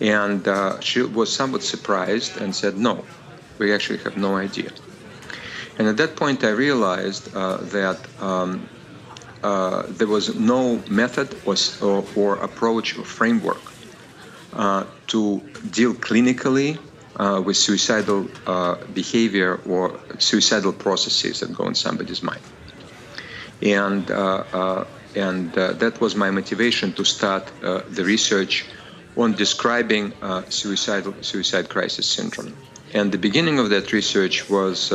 And 0.00 0.46
uh, 0.48 0.80
she 0.80 1.02
was 1.02 1.32
somewhat 1.32 1.62
surprised 1.62 2.36
and 2.40 2.54
said, 2.54 2.76
no, 2.76 3.04
we 3.58 3.72
actually 3.72 3.98
have 3.98 4.16
no 4.16 4.36
idea. 4.36 4.70
And 5.78 5.86
at 5.88 5.96
that 5.98 6.16
point, 6.16 6.42
I 6.44 6.50
realized 6.50 7.34
uh, 7.34 7.58
that 7.58 8.06
um, 8.20 8.68
uh, 9.44 9.84
there 9.90 10.06
was 10.06 10.34
no 10.34 10.82
method 10.88 11.28
or, 11.44 11.54
or, 11.82 12.04
or 12.16 12.36
approach 12.36 12.98
or 12.98 13.04
framework 13.04 13.60
uh, 14.54 14.84
to 15.06 15.42
deal 15.70 15.92
clinically 15.92 16.78
uh, 17.16 17.42
with 17.44 17.56
suicidal 17.56 18.26
uh, 18.46 18.76
behavior 18.94 19.60
or 19.68 20.00
suicidal 20.18 20.72
processes 20.72 21.40
that 21.40 21.52
go 21.52 21.68
in 21.68 21.74
somebody's 21.74 22.22
mind. 22.22 22.40
And, 23.60 24.10
uh, 24.10 24.44
uh, 24.52 24.84
and 25.14 25.52
that 25.52 26.00
was 26.00 26.16
my 26.16 26.30
motivation 26.30 26.92
to 26.94 27.04
start 27.04 27.52
the 27.60 28.04
research 28.04 28.64
on 29.16 29.34
describing 29.34 30.12
suicidal, 30.48 31.14
suicide 31.20 31.68
crisis 31.68 32.06
syndrome. 32.06 32.56
And 32.94 33.12
the 33.12 33.18
beginning 33.18 33.58
of 33.58 33.70
that 33.70 33.92
research 33.92 34.48
was 34.48 34.90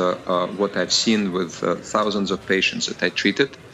what 0.57 0.75
I've 0.75 0.91
seen 0.91 1.31
with 1.31 1.53
thousands 1.85 2.31
of 2.31 2.45
patients 2.47 2.87
that 2.87 3.01
I 3.01 3.09
treated 3.09 3.55
uh, 3.55 3.68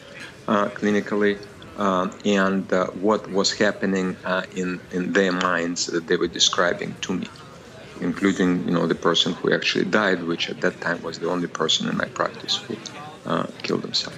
clinically 0.47 1.37
uh, 1.77 2.09
and 2.23 2.71
uh, 2.71 2.87
what 3.01 3.29
was 3.31 3.51
happening 3.53 4.15
in, 4.55 4.79
in 4.91 5.13
their 5.13 5.31
minds 5.31 5.87
that 5.87 6.07
they 6.07 6.15
were 6.15 6.27
describing 6.27 6.95
to 7.01 7.13
me, 7.13 7.27
including 8.01 8.65
you 8.67 8.73
know 8.73 8.87
the 8.87 8.95
person 8.95 9.33
who 9.33 9.53
actually 9.53 9.85
died, 9.85 10.23
which 10.23 10.49
at 10.49 10.61
that 10.61 10.79
time 10.81 11.01
was 11.01 11.19
the 11.19 11.29
only 11.29 11.47
person 11.47 11.89
in 11.89 11.97
my 11.97 12.05
practice 12.05 12.57
who 12.57 12.75
killed 13.63 13.81
himself. 13.81 14.15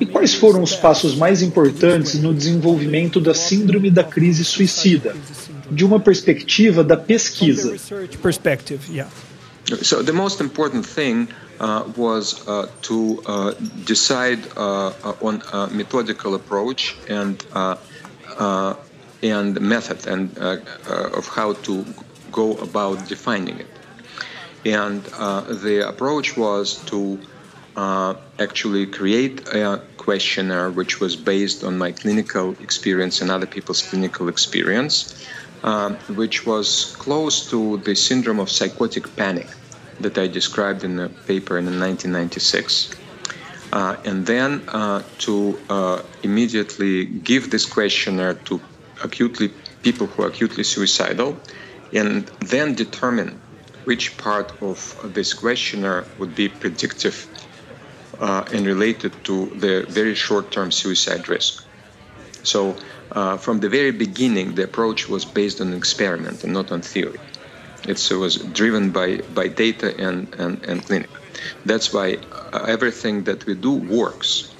E 0.00 0.06
quais 0.06 0.34
foram 0.34 0.62
os 0.62 0.74
passos 0.74 1.14
mais 1.14 1.40
importantes 1.40 2.20
no 2.20 2.34
desenvolvimento 2.34 3.20
da 3.20 3.32
síndrome 3.32 3.92
da 3.92 4.02
crise 4.02 4.44
suicida, 4.44 5.14
de 5.70 5.84
uma 5.84 6.00
perspectiva 6.00 6.82
da 6.82 6.96
pesquisa? 6.96 7.76
So 9.76 10.02
the 10.02 10.12
most 10.12 10.40
important 10.40 10.84
thing 10.84 11.28
uh, 11.60 11.84
was 11.96 12.46
uh, 12.48 12.68
to 12.82 13.22
uh, 13.24 13.52
decide 13.84 14.40
uh, 14.56 14.92
on 15.22 15.42
a 15.52 15.68
methodical 15.68 16.34
approach 16.34 16.96
and 17.08 17.44
uh, 17.52 17.76
uh, 18.36 18.74
and 19.22 19.60
method 19.60 20.06
and 20.06 20.36
of 20.38 21.28
how 21.28 21.52
to 21.52 21.84
go 22.32 22.56
about 22.56 23.06
defining 23.06 23.60
it. 23.60 23.68
And 24.64 25.04
the 25.04 25.84
approach 25.86 26.36
was 26.36 26.82
to 26.86 27.20
actually 28.38 28.86
create 28.86 29.46
a 29.48 29.82
questionnaire 29.98 30.70
which 30.70 31.00
was 31.00 31.14
based 31.14 31.62
on 31.62 31.78
my 31.78 31.92
clinical 31.92 32.56
experience 32.60 33.20
and 33.20 33.30
other 33.30 33.46
people's 33.46 33.82
clinical 33.82 34.28
experience 34.28 35.26
which 36.08 36.46
was 36.46 36.96
close 36.98 37.50
to 37.50 37.76
the 37.84 37.94
syndrome 37.94 38.40
of 38.40 38.48
psychotic 38.48 39.14
panic 39.16 39.48
that 40.00 40.18
I 40.18 40.26
described 40.26 40.84
in 40.84 40.98
a 40.98 41.08
paper 41.08 41.58
in 41.58 41.66
1996. 41.66 42.94
Uh, 43.72 43.96
and 44.04 44.26
then 44.26 44.62
uh, 44.68 45.02
to 45.18 45.58
uh, 45.68 46.02
immediately 46.22 47.04
give 47.04 47.50
this 47.50 47.66
questionnaire 47.66 48.34
to 48.34 48.60
acutely 49.04 49.48
people 49.82 50.06
who 50.06 50.22
are 50.24 50.28
acutely 50.28 50.64
suicidal, 50.64 51.36
and 51.92 52.26
then 52.40 52.74
determine 52.74 53.40
which 53.84 54.16
part 54.18 54.52
of 54.60 54.78
this 55.14 55.32
questionnaire 55.34 56.04
would 56.18 56.34
be 56.34 56.48
predictive 56.48 57.26
uh, 58.20 58.44
and 58.52 58.66
related 58.66 59.12
to 59.24 59.46
the 59.56 59.86
very 59.88 60.14
short-term 60.14 60.70
suicide 60.70 61.28
risk. 61.28 61.64
So, 62.42 62.76
uh, 63.12 63.36
from 63.38 63.60
the 63.60 63.68
very 63.68 63.90
beginning, 63.90 64.54
the 64.54 64.64
approach 64.64 65.08
was 65.08 65.24
based 65.24 65.60
on 65.60 65.72
experiment 65.72 66.44
and 66.44 66.52
not 66.52 66.70
on 66.70 66.82
theory. 66.82 67.18
It's, 67.84 68.10
it 68.10 68.16
was 68.16 68.36
driven 68.36 68.90
by, 68.90 69.18
by 69.34 69.48
data 69.48 69.96
and, 69.98 70.32
and, 70.34 70.62
and 70.64 70.84
clinic. 70.84 71.10
That's 71.64 71.92
why 71.92 72.18
everything 72.52 73.24
that 73.24 73.46
we 73.46 73.54
do 73.54 73.72
works 73.72 74.52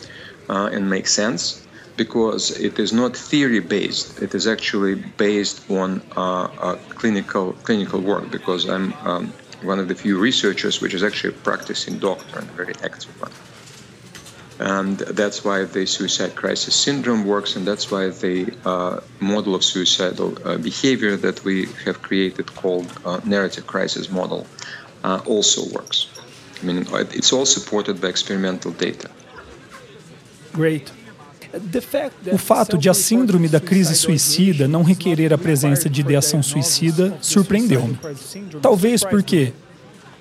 uh, 0.48 0.70
and 0.72 0.88
makes 0.88 1.12
sense 1.12 1.66
because 1.96 2.58
it 2.58 2.78
is 2.78 2.92
not 2.92 3.16
theory 3.16 3.60
based. 3.60 4.22
It 4.22 4.34
is 4.34 4.46
actually 4.46 4.94
based 4.94 5.70
on 5.70 6.00
uh, 6.16 6.44
uh, 6.66 6.76
clinical 7.00 7.52
clinical 7.66 8.00
work. 8.00 8.30
Because 8.30 8.62
I'm 8.74 8.94
um, 9.04 9.32
one 9.62 9.78
of 9.78 9.86
the 9.88 9.94
few 9.94 10.18
researchers 10.18 10.80
which 10.80 10.94
is 10.94 11.02
actually 11.02 11.34
a 11.34 11.38
practicing 11.48 11.98
doctor 11.98 12.38
and 12.38 12.48
a 12.48 12.52
very 12.52 12.74
active 12.82 13.14
one. 13.20 13.32
And 14.60 14.98
that's 14.98 15.42
why 15.42 15.64
the 15.64 15.86
suicide 15.86 16.34
crisis 16.36 16.74
syndrome 16.74 17.24
works, 17.24 17.56
and 17.56 17.66
that's 17.66 17.90
why 17.90 18.10
the 18.10 18.52
uh, 18.66 19.00
model 19.18 19.54
of 19.54 19.64
suicidal 19.64 20.36
uh, 20.44 20.58
behavior 20.58 21.16
that 21.16 21.42
we 21.44 21.66
have 21.86 22.02
created 22.02 22.54
called 22.54 22.86
uh, 23.06 23.20
narrative 23.24 23.66
crisis 23.66 24.10
model 24.10 24.46
uh, 25.02 25.22
also 25.24 25.62
works. 25.74 26.08
I 26.62 26.66
mean, 26.66 26.86
it's 26.92 27.32
all 27.32 27.46
supported 27.46 28.02
by 28.02 28.08
experimental 28.08 28.72
data. 28.72 29.10
Great. 30.52 30.92
O 32.30 32.38
fato 32.38 32.76
de 32.76 32.90
a 32.90 32.94
síndrome 32.94 33.48
da 33.48 33.60
crise 33.60 33.96
suicida 33.96 34.68
não 34.68 34.82
requerer 34.82 35.32
a 35.32 35.38
presença 35.38 35.88
de 35.88 36.02
ideação 36.02 36.42
suicida 36.42 37.16
surpreendeu-me. 37.22 37.98
Talvez 38.60 39.02
porque 39.02 39.52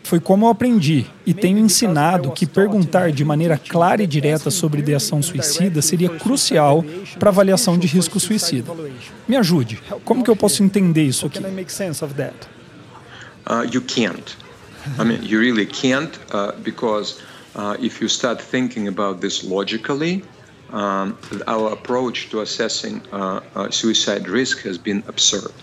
foi 0.09 0.19
como 0.19 0.47
eu 0.47 0.49
aprendi 0.49 1.05
e 1.23 1.35
tenho 1.35 1.59
ensinado 1.59 2.31
que 2.31 2.47
perguntar 2.47 3.11
de 3.11 3.23
maneira 3.23 3.59
clara 3.59 4.01
e 4.01 4.07
direta 4.07 4.49
sobre 4.49 4.79
ideação 4.79 5.21
suicida 5.21 5.83
seria 5.83 6.09
crucial 6.09 6.83
para 7.19 7.29
avaliação 7.29 7.77
de 7.77 7.85
risco 7.85 8.19
suicida. 8.19 8.73
Me 9.27 9.35
ajude. 9.35 9.79
Como 10.03 10.23
que 10.23 10.31
eu 10.31 10.35
posso 10.35 10.63
entender 10.63 11.03
isso 11.03 11.27
aqui? 11.27 11.37
Uh, 11.37 11.43
you 13.71 13.83
can't. 13.83 14.35
I 14.97 15.05
mean, 15.05 15.19
you 15.21 15.39
really 15.39 15.67
can't 15.67 16.17
uh, 16.33 16.53
because 16.63 17.21
uh, 17.55 17.75
if 17.79 18.01
you 18.01 18.09
start 18.09 18.41
thinking 18.41 18.87
about 18.87 19.21
this 19.21 19.43
logically, 19.43 20.23
um, 20.73 21.15
our 21.45 21.71
approach 21.71 22.31
to 22.31 22.41
assessing 22.41 22.99
uh, 23.11 23.41
uh, 23.55 23.69
suicide 23.69 24.27
risk 24.27 24.65
has 24.65 24.79
been 24.79 25.03
absurd 25.07 25.53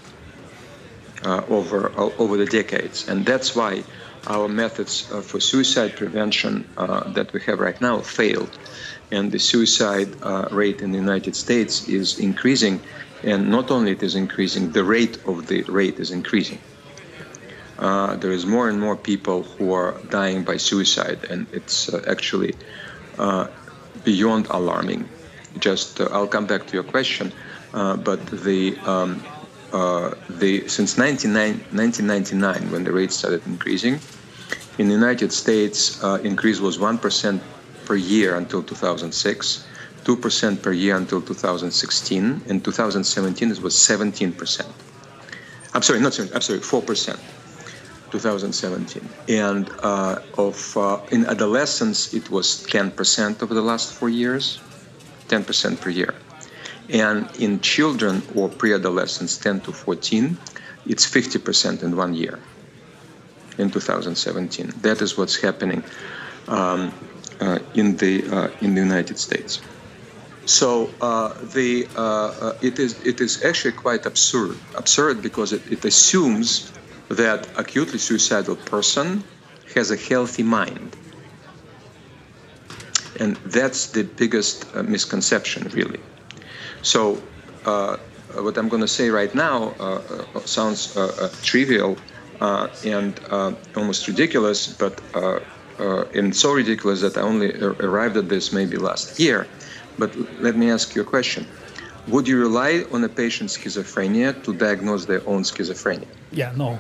uh, 1.24 1.42
over 1.48 1.90
over 2.18 2.36
the 2.36 2.46
decades, 2.46 3.08
and 3.08 3.26
that's 3.26 3.56
why 3.56 3.82
our 4.26 4.49
methods 4.49 5.11
uh, 5.12 5.21
for 5.21 5.40
suicide 5.40 5.97
prevention 5.97 6.66
uh, 6.76 7.11
that 7.12 7.33
we 7.33 7.40
have 7.42 7.59
right 7.61 7.80
now 7.80 8.00
failed, 8.00 8.59
and 9.11 9.30
the 9.33 9.38
suicide 9.38 10.09
uh, 10.23 10.49
rate 10.50 10.80
in 10.80 10.92
the 10.92 10.99
United 10.99 11.37
States 11.37 11.88
is 11.88 12.18
increasing, 12.18 12.80
and 13.23 13.50
not 13.50 13.71
only 13.71 13.92
it 13.92 14.02
is 14.02 14.14
increasing, 14.14 14.73
the 14.73 14.85
rate 14.85 15.18
of 15.26 15.47
the 15.47 15.62
rate 15.62 15.99
is 15.99 16.11
increasing. 16.11 16.59
there 18.23 18.33
is 18.33 18.45
more 18.47 18.68
and 18.68 18.80
more 18.80 18.97
people 18.97 19.42
who 19.42 19.73
are 19.73 19.92
dying 20.11 20.45
by 20.45 20.56
suicide, 20.56 21.21
and 21.30 21.47
it's 21.52 21.92
actually 22.06 22.54
beyond 24.04 24.47
alarming. 24.50 25.08
Just 25.58 26.00
uh, 26.00 26.08
I'll 26.12 26.28
come 26.28 26.47
back 26.47 26.67
to 26.69 26.73
your 26.75 26.84
question, 26.84 27.32
uh, 27.75 27.97
but 27.97 28.25
the 28.26 28.76
um, 28.84 29.23
uh, 29.73 30.15
the 30.28 30.69
since 30.69 30.97
1999 30.97 32.71
when 32.71 32.84
the 32.84 32.93
rate 32.93 33.12
started 33.12 33.45
increasing, 33.47 33.99
in 34.78 34.89
the 34.89 34.95
United 34.95 35.32
States 35.32 36.02
uh, 36.02 36.19
increase 36.23 36.60
was 36.60 36.78
one 36.78 36.99
percent 36.99 37.43
per 37.84 37.97
year 37.97 38.36
until 38.36 38.62
2006. 38.62 39.67
2% 40.06 40.62
per 40.62 40.71
year 40.71 40.97
until 40.97 41.21
2016. 41.21 42.43
In 42.47 42.60
2017, 42.60 43.50
it 43.50 43.60
was 43.60 43.75
17%. 43.75 44.65
I'm 45.75 45.82
sorry, 45.82 45.99
not 45.99 46.15
17, 46.15 46.32
I'm 46.32 46.43
sorry, 46.43 46.60
4%. 46.60 47.19
2017. 48.12 49.08
And 49.28 49.69
uh, 49.82 50.21
of 50.39 50.76
uh, 50.76 51.00
in 51.10 51.26
adolescence, 51.26 52.15
it 52.15 52.30
was 52.30 52.65
10% 52.67 53.43
over 53.43 53.52
the 53.52 53.62
last 53.62 53.93
four 53.95 54.08
years, 54.08 54.60
10% 55.28 55.80
per 55.80 55.91
year. 55.91 56.15
And 56.89 57.28
in 57.41 57.60
children 57.60 58.23
or 58.36 58.49
pre-adolescents, 58.49 59.39
10 59.39 59.60
to 59.62 59.73
14, 59.73 60.39
it's 60.86 61.04
50% 61.04 61.82
in 61.82 61.97
one 61.97 62.15
year. 62.15 62.39
In 63.58 63.71
2017, 63.71 64.73
that 64.82 65.00
is 65.00 65.16
what's 65.16 65.36
happening 65.40 65.82
um, 66.49 66.92
uh, 67.40 67.58
in 67.75 67.97
the 67.97 68.25
uh, 68.28 68.49
in 68.60 68.75
the 68.75 68.80
United 68.80 69.19
States. 69.19 69.60
So 70.47 70.90
uh, 71.00 71.34
the 71.52 71.88
uh, 71.97 72.00
uh, 72.00 72.58
it 72.62 72.78
is 72.78 73.00
it 73.04 73.21
is 73.21 73.45
actually 73.45 73.73
quite 73.73 74.06
absurd 74.06 74.56
absurd 74.76 75.23
because 75.23 75.52
it, 75.52 75.62
it 75.71 75.84
assumes 75.84 76.73
that 77.08 77.49
acutely 77.56 77.99
suicidal 77.99 78.56
person 78.56 79.25
has 79.75 79.90
a 79.90 79.97
healthy 79.97 80.42
mind. 80.42 80.97
And 83.19 83.36
that's 83.36 83.88
the 83.88 84.04
biggest 84.04 84.66
uh, 84.75 84.82
misconception, 84.82 85.69
really. 85.69 86.00
So, 86.82 87.21
what 87.64 88.58
I'm 88.58 88.69
going 88.69 88.82
to 88.82 88.88
say 88.88 89.08
right 89.08 89.34
now 89.34 89.75
sounds 90.45 90.95
trivial 91.42 91.97
Uh, 92.40 92.68
and 92.84 93.18
uh, 93.30 93.52
almost 93.76 94.06
ridiculous, 94.06 94.66
but 94.66 95.00
uh, 95.14 95.40
and 96.14 96.34
so 96.34 96.52
ridiculous 96.52 97.00
that 97.00 97.16
I 97.16 97.22
only 97.22 97.54
arrived 97.60 98.16
at 98.16 98.28
this 98.28 98.52
maybe 98.52 98.76
last 98.76 99.18
year. 99.18 99.46
But 99.99 100.14
let 100.40 100.56
me 100.56 100.70
ask 100.70 100.94
you 100.94 101.02
a 101.02 101.04
question. 101.04 101.46
Would 102.08 102.28
you 102.28 102.38
rely 102.38 102.84
on 102.92 103.02
a 103.04 103.08
patient's 103.08 103.56
schizophrenia 103.56 104.42
to 104.44 104.54
diagnose 104.54 105.06
their 105.06 105.26
own 105.26 105.42
schizophrenia? 105.42 106.06
Yeah, 106.30 106.52
no. 106.54 106.78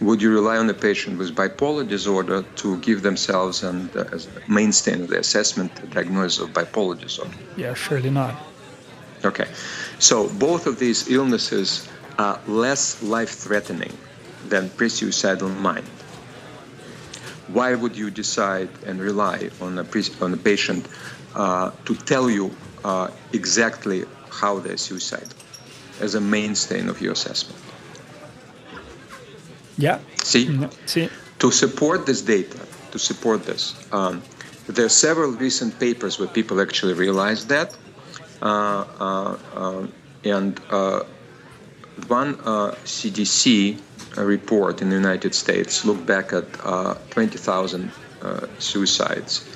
Would 0.00 0.22
you 0.22 0.32
rely 0.32 0.56
on 0.56 0.70
a 0.70 0.74
patient 0.74 1.18
with 1.18 1.34
bipolar 1.34 1.86
disorder 1.86 2.42
to 2.56 2.78
give 2.78 3.02
themselves 3.02 3.62
and 3.62 3.94
uh, 3.94 4.04
as 4.12 4.26
a 4.26 4.50
mainstay 4.50 4.94
of 4.94 5.08
the 5.08 5.18
assessment 5.18 5.72
a 5.82 5.86
diagnosis 5.86 6.38
of 6.38 6.50
bipolar 6.50 6.98
disorder? 6.98 7.34
Yeah, 7.56 7.74
surely 7.74 8.10
not. 8.10 8.34
Okay, 9.24 9.48
so 9.98 10.28
both 10.30 10.66
of 10.66 10.78
these 10.78 11.10
illnesses 11.10 11.86
are 12.18 12.40
less 12.46 13.02
life-threatening 13.02 13.92
than 14.48 14.70
pre-suicidal 14.70 15.48
mind. 15.48 15.86
Why 17.48 17.74
would 17.74 17.96
you 17.96 18.10
decide 18.10 18.68
and 18.86 19.00
rely 19.00 19.50
on 19.60 19.78
a, 19.78 19.84
pre- 19.84 20.14
on 20.20 20.32
a 20.32 20.36
patient 20.36 20.86
uh, 21.34 21.72
to 21.84 21.94
tell 21.94 22.30
you 22.30 22.54
uh, 22.84 23.10
exactly 23.32 24.04
how 24.30 24.60
they're 24.60 24.76
suicidal 24.76 25.36
as 26.00 26.14
a 26.14 26.20
mainstay 26.20 26.86
of 26.86 27.00
your 27.00 27.12
assessment? 27.12 27.60
Yeah. 29.76 29.98
See? 30.22 30.44
Yeah. 30.44 30.70
See? 30.86 31.08
To 31.40 31.50
support 31.50 32.06
this 32.06 32.22
data, 32.22 32.60
to 32.92 32.98
support 32.98 33.44
this, 33.44 33.74
um, 33.92 34.22
there 34.66 34.84
are 34.84 34.90
several 34.90 35.32
recent 35.32 35.78
papers 35.80 36.18
where 36.18 36.28
people 36.28 36.60
actually 36.60 36.94
realize 36.94 37.46
that. 37.46 37.76
Uh, 38.40 38.84
uh, 40.70 41.04
uh, 42.08 42.14
and 42.14 42.34
uh, 42.40 42.70
one 42.70 42.76
CDC 42.84 43.80
uh, 44.16 44.24
report 44.24 44.82
in 44.82 44.88
the 44.88 44.96
United 44.96 45.34
States 45.34 45.84
looked 45.84 46.06
back 46.06 46.32
at 46.32 46.44
uh, 46.64 46.94
20,000 47.10 47.90
suicides, 48.58 49.48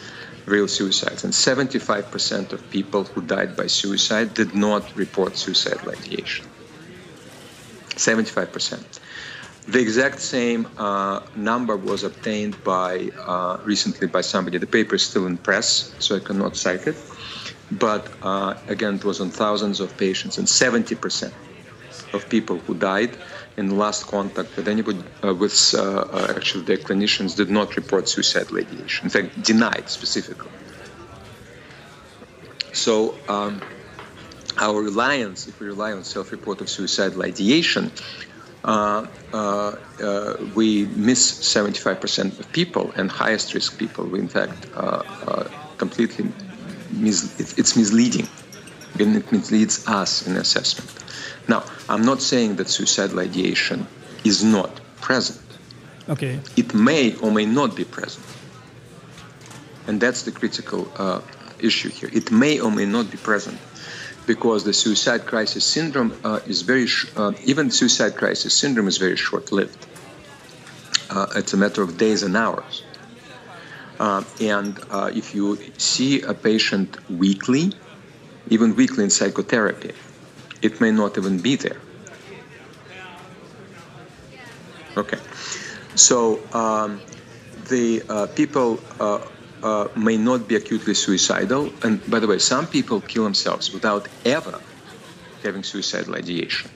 real 0.47 0.67
suicides, 0.67 1.25
and 1.25 1.33
75% 1.33 2.53
of 2.53 2.71
people 2.71 3.05
who 3.05 3.21
died 3.23 3.57
by 3.57 3.67
suicide 3.67 4.35
did 4.35 4.55
not 4.55 4.97
report 4.97 5.37
suicidal 5.37 5.91
ideation. 5.91 6.47
75%. 7.91 9.01
The 9.67 9.81
exact 9.81 10.21
same 10.21 10.67
uh, 10.77 11.21
number 11.37 11.77
was 11.77 12.05
obtained 12.05 12.63
by 12.65 13.11
uh, 13.27 13.59
recently 13.65 14.07
by 14.07 14.21
somebody. 14.21 14.59
The 14.59 14.67
paper 14.67 14.97
is 14.97 15.03
still 15.03 15.27
in 15.27 15.39
press, 15.39 15.95
so 15.99 16.17
I 16.17 16.21
cannot 16.21 16.57
cite 16.57 16.87
it. 16.87 16.97
But 17.71 18.09
uh, 18.23 18.55
again, 18.69 18.97
it 18.97 19.05
was 19.05 19.21
on 19.21 19.31
thousands 19.31 19.81
of 19.81 19.97
patients, 19.97 20.37
and 20.39 20.47
70% 20.47 21.33
of 22.15 22.29
people 22.29 22.59
who 22.59 22.75
died 22.75 23.17
in 23.57 23.77
last 23.79 24.07
contact 24.07 24.57
with 24.57 24.69
anybody 24.69 25.03
uh, 25.23 25.35
with 25.35 25.75
uh, 25.77 25.83
uh, 25.83 26.35
actually 26.37 26.65
their 26.65 26.79
clinicians 26.79 27.37
did 27.37 27.51
not 27.51 27.77
report 27.77 28.09
suicidal 28.09 28.59
ideation. 28.59 29.07
In 29.07 29.11
fact, 29.11 29.43
denied 29.43 29.89
specifically. 29.89 30.53
So. 32.73 33.15
Um, 33.29 33.63
our 34.59 34.81
reliance, 34.81 35.49
if 35.49 35.59
we 35.61 35.67
rely 35.67 35.93
on 35.93 36.05
self-reported 36.05 36.69
suicidal 36.69 37.23
ideation, 37.25 37.91
uh, 38.65 39.07
uh, 39.33 39.77
uh, 40.03 40.35
we 40.55 40.87
miss 40.87 41.41
75% 41.43 42.39
of 42.39 42.53
people 42.53 42.93
and 42.93 43.11
highest 43.11 43.53
risk 43.55 43.79
people. 43.79 44.07
We, 44.07 44.21
in 44.21 44.29
fact, 44.29 44.67
uh, 44.75 45.03
uh, 45.27 45.49
completely 45.77 46.33
mis- 46.91 47.59
it's 47.59 47.77
misleading. 47.77 48.29
And 48.99 49.17
it 49.17 49.31
misleads 49.33 49.87
us 49.89 50.27
in 50.27 50.37
assessment. 50.37 50.91
Now, 51.49 51.65
I'm 51.89 52.05
not 52.05 52.23
saying 52.23 52.57
that 52.57 52.69
suicidal 52.69 53.21
ideation 53.21 53.87
is 54.25 54.43
not 54.45 54.81
present. 55.01 55.41
Okay. 56.09 56.39
It 56.57 56.75
may 56.75 57.17
or 57.17 57.31
may 57.31 57.47
not 57.47 57.75
be 57.75 57.85
present. 57.85 58.25
And 59.87 60.01
that's 60.01 60.23
the 60.23 60.33
critical 60.33 60.91
uh, 60.97 61.21
issue 61.59 61.91
here. 61.91 62.11
It 62.13 62.31
may 62.31 62.61
or 62.61 62.71
may 62.71 62.87
not 62.87 63.11
be 63.11 63.17
present 63.17 63.59
because 64.27 64.65
the 64.65 64.73
suicide 64.73 65.27
crisis 65.27 65.65
syndrome 65.65 66.19
uh, 66.25 66.41
is 66.47 66.63
very, 66.63 66.87
sh- 66.87 67.07
uh, 67.17 67.33
even 67.45 67.71
suicide 67.71 68.17
crisis 68.17 68.55
syndrome 68.55 68.89
is 68.89 68.97
very 68.97 69.17
short 69.17 69.53
lived. 69.53 69.87
Uh, 71.11 71.27
it's 71.37 71.53
a 71.53 71.57
matter 71.57 71.83
of 71.83 71.99
days 71.99 72.23
and 72.23 72.37
hours. 72.37 72.83
Uh, 74.01 74.25
and 74.41 74.81
uh, 74.91 75.11
if 75.15 75.35
you 75.35 75.59
see 75.79 76.23
a 76.23 76.35
patient 76.35 76.99
weekly, 77.11 77.73
even 78.49 78.75
weekly 78.77 79.05
in 79.05 79.11
psychotherapy, 79.11 79.93
it 80.63 80.81
may 80.81 80.91
not 80.91 81.17
even 81.19 81.39
be 81.41 81.57
there. 81.57 81.81
Okay. 84.97 85.19
So 85.95 86.41
um, 86.53 87.01
the 87.69 88.03
uh, 88.09 88.27
people 88.29 88.81
uh, 89.01 89.19
uh, 89.63 89.89
may 89.97 90.17
not 90.17 90.49
be 90.49 90.57
acutely 90.57 90.95
suicidal. 90.95 91.73
And 91.83 92.01
by 92.09 92.21
the 92.21 92.27
way, 92.27 92.39
some 92.39 92.67
people 92.67 93.01
kill 93.01 93.25
themselves 93.25 93.73
without 93.73 94.09
ever 94.25 94.61
having 95.43 95.63
suicidal 95.63 96.15
ideation. 96.15 96.71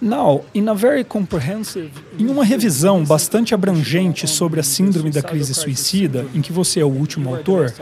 Now, 0.00 0.44
in 0.54 0.68
a 0.68 0.74
very 0.74 1.02
comprehensive, 1.02 1.90
em 2.16 2.28
uma 2.28 2.44
revisão 2.44 3.04
bastante 3.04 3.52
abrangente 3.52 4.28
sobre 4.28 4.60
a 4.60 4.62
síndrome 4.62 5.10
da 5.10 5.22
crise 5.22 5.52
suicida, 5.52 6.24
em 6.32 6.40
que 6.40 6.52
você 6.52 6.80
é 6.80 6.84
o 6.84 6.88
último 6.88 7.34
autor, 7.34 7.74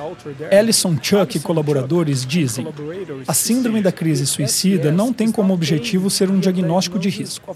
Ellison 0.50 0.96
Chuck 1.00 1.36
e 1.36 1.40
colaboradores 1.40 2.24
dizem: 2.24 2.66
a 3.28 3.34
síndrome 3.34 3.82
da 3.82 3.92
crise 3.92 4.26
suicida 4.26 4.90
não 4.90 5.12
tem 5.12 5.30
como 5.30 5.52
objetivo 5.52 6.08
ser 6.08 6.30
um 6.30 6.40
diagnóstico 6.40 6.98
de 6.98 7.10
risco. 7.10 7.54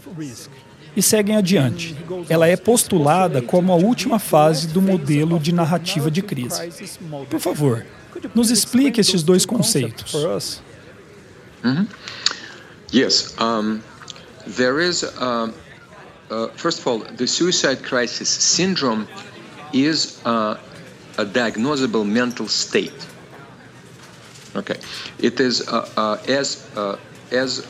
E 0.94 1.00
seguem 1.00 1.36
adiante. 1.36 1.96
Ela 2.28 2.48
é 2.48 2.56
postulada 2.56 3.40
como 3.40 3.72
a 3.72 3.76
última 3.76 4.18
fase 4.18 4.66
do 4.66 4.82
modelo 4.82 5.38
de 5.38 5.52
narrativa 5.52 6.10
de 6.10 6.20
crise. 6.20 6.68
Por 7.30 7.40
favor, 7.40 7.86
nos 8.34 8.50
explique 8.50 9.00
estes 9.00 9.22
dois 9.22 9.46
conceitos. 9.46 10.12
Mm-hmm. 11.64 11.86
Yes. 12.92 13.36
Um, 13.40 13.78
there 14.46 14.80
is, 14.80 15.04
uh, 15.04 15.52
uh, 16.30 16.48
first 16.48 16.80
of 16.80 16.86
all, 16.86 16.98
the 16.98 17.26
suicide 17.26 17.82
crisis 17.82 18.28
syndrome 18.28 19.08
is 19.72 20.20
uh, 20.24 20.58
a 21.18 21.24
diagnosable 21.24 22.06
mental 22.06 22.48
state. 22.48 23.06
Okay, 24.56 24.76
it 25.18 25.38
is 25.38 25.68
uh, 25.68 25.88
uh, 25.96 26.16
as 26.28 26.66
uh, 26.76 26.96
as 27.30 27.60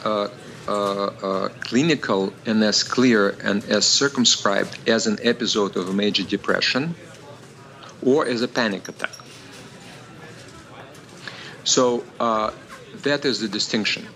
clinical 1.60 2.32
and 2.46 2.62
as 2.62 2.82
clear 2.82 3.36
and 3.42 3.62
as 3.64 3.86
circumscribed 3.86 4.88
as 4.88 5.06
an 5.06 5.18
episode 5.22 5.76
of 5.76 5.88
a 5.88 5.92
major 5.92 6.22
depression 6.22 6.94
or 8.02 8.26
as 8.26 8.40
a 8.40 8.48
panic 8.48 8.88
attack. 8.88 9.10
So 11.64 12.04
that 13.02 13.24
is 13.24 13.40
the 13.40 13.48
distinction. 13.48 14.06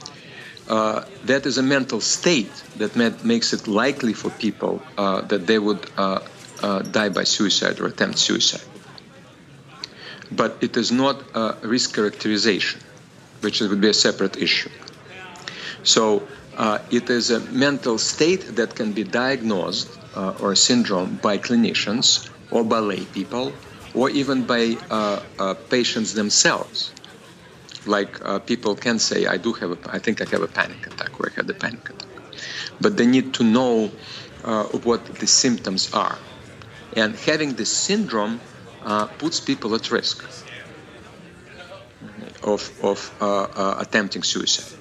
Uh, 0.68 1.04
that 1.24 1.44
is 1.44 1.58
a 1.58 1.62
mental 1.62 2.00
state 2.00 2.64
that 2.76 2.96
makes 3.24 3.52
it 3.52 3.68
likely 3.68 4.14
for 4.14 4.30
people 4.30 4.80
uh, 4.96 5.20
that 5.22 5.46
they 5.46 5.58
would 5.58 5.90
uh, 5.98 6.20
uh, 6.62 6.80
die 6.80 7.10
by 7.10 7.22
suicide 7.22 7.78
or 7.80 7.86
attempt 7.86 8.18
suicide. 8.18 8.64
But 10.32 10.56
it 10.62 10.76
is 10.78 10.90
not 10.90 11.22
a 11.34 11.56
risk 11.62 11.94
characterization, 11.94 12.80
which 13.40 13.60
would 13.60 13.78
be 13.78 13.88
a 13.88 13.94
separate 13.94 14.38
issue. 14.38 14.70
So 15.82 16.26
uh, 16.56 16.78
it 16.90 17.10
is 17.10 17.30
a 17.30 17.40
mental 17.40 17.98
state 17.98 18.56
that 18.56 18.74
can 18.74 18.92
be 18.92 19.04
diagnosed 19.04 19.98
or 20.16 20.52
a 20.52 20.56
syndrome 20.56 21.16
by 21.16 21.36
clinicians 21.38 22.30
or 22.50 22.64
by 22.64 22.78
lay 22.78 23.04
people 23.04 23.52
or 23.92 24.08
even 24.08 24.44
by 24.44 24.76
patients 25.68 26.14
themselves 26.14 26.94
like 27.86 28.24
uh, 28.24 28.38
people 28.38 28.74
can 28.74 28.98
say, 28.98 29.26
I 29.26 29.36
do 29.36 29.52
have, 29.54 29.72
a, 29.72 29.78
I 29.88 29.98
think 29.98 30.20
I 30.20 30.26
have 30.30 30.42
a 30.42 30.48
panic 30.48 30.86
attack, 30.86 31.18
or 31.20 31.30
I 31.30 31.34
had 31.34 31.48
a 31.50 31.54
panic 31.54 31.88
attack. 31.88 32.08
But 32.80 32.96
they 32.96 33.06
need 33.06 33.34
to 33.34 33.44
know 33.44 33.90
uh, 34.44 34.64
what 34.84 35.04
the 35.06 35.26
symptoms 35.26 35.92
are. 35.94 36.18
And 36.96 37.16
having 37.16 37.54
this 37.54 37.70
syndrome 37.70 38.40
uh, 38.82 39.06
puts 39.06 39.40
people 39.40 39.74
at 39.74 39.90
risk 39.90 40.24
of, 42.42 42.70
of 42.82 43.12
uh, 43.20 43.24
uh, 43.24 43.76
attempting 43.78 44.22
suicide. 44.22 44.78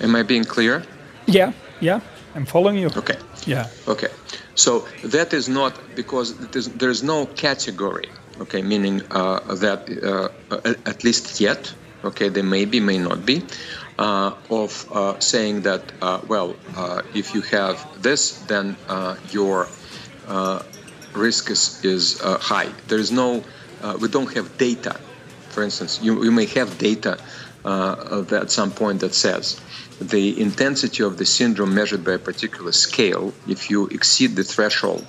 Am 0.00 0.14
I 0.14 0.22
being 0.22 0.44
clear? 0.44 0.82
Yeah, 1.26 1.52
yeah, 1.80 2.00
I'm 2.34 2.44
following 2.44 2.78
you. 2.78 2.90
Okay. 2.96 3.16
Yeah. 3.46 3.68
Okay. 3.88 4.08
So 4.54 4.86
that 5.04 5.32
is 5.32 5.48
not 5.48 5.72
because 5.94 6.36
there's 6.76 7.02
no 7.02 7.26
category 7.26 8.08
okay, 8.40 8.62
meaning 8.62 9.02
uh, 9.10 9.54
that 9.56 9.88
uh, 10.02 10.74
at 10.86 11.04
least 11.04 11.40
yet, 11.40 11.72
okay, 12.04 12.28
there 12.28 12.42
may 12.42 12.64
be, 12.64 12.80
may 12.80 12.98
not 12.98 13.24
be, 13.24 13.42
uh, 13.98 14.32
of 14.50 14.86
uh, 14.92 15.18
saying 15.20 15.62
that, 15.62 15.92
uh, 16.02 16.20
well, 16.28 16.56
uh, 16.76 17.02
if 17.14 17.34
you 17.34 17.40
have 17.42 18.02
this, 18.02 18.38
then 18.42 18.76
your 19.30 19.68
risk 21.14 21.50
is, 21.50 21.84
is 21.84 22.20
high. 22.20 22.68
There 22.88 22.98
is 22.98 23.10
no, 23.10 23.42
we 24.00 24.08
don't 24.08 24.32
have 24.34 24.58
data. 24.58 25.00
For 25.50 25.62
instance, 25.62 26.00
you, 26.02 26.22
you 26.24 26.30
may 26.30 26.46
have 26.46 26.76
data 26.78 27.18
at 27.64 28.50
some 28.50 28.70
point 28.70 29.00
that 29.00 29.14
says 29.14 29.60
the 30.00 30.38
intensity 30.38 31.02
of 31.02 31.16
the 31.16 31.24
syndrome 31.24 31.74
measured 31.74 32.04
by 32.04 32.12
a 32.12 32.18
particular 32.18 32.72
scale, 32.72 33.32
if 33.48 33.70
you 33.70 33.86
exceed 33.86 34.36
the 34.36 34.44
threshold, 34.44 35.06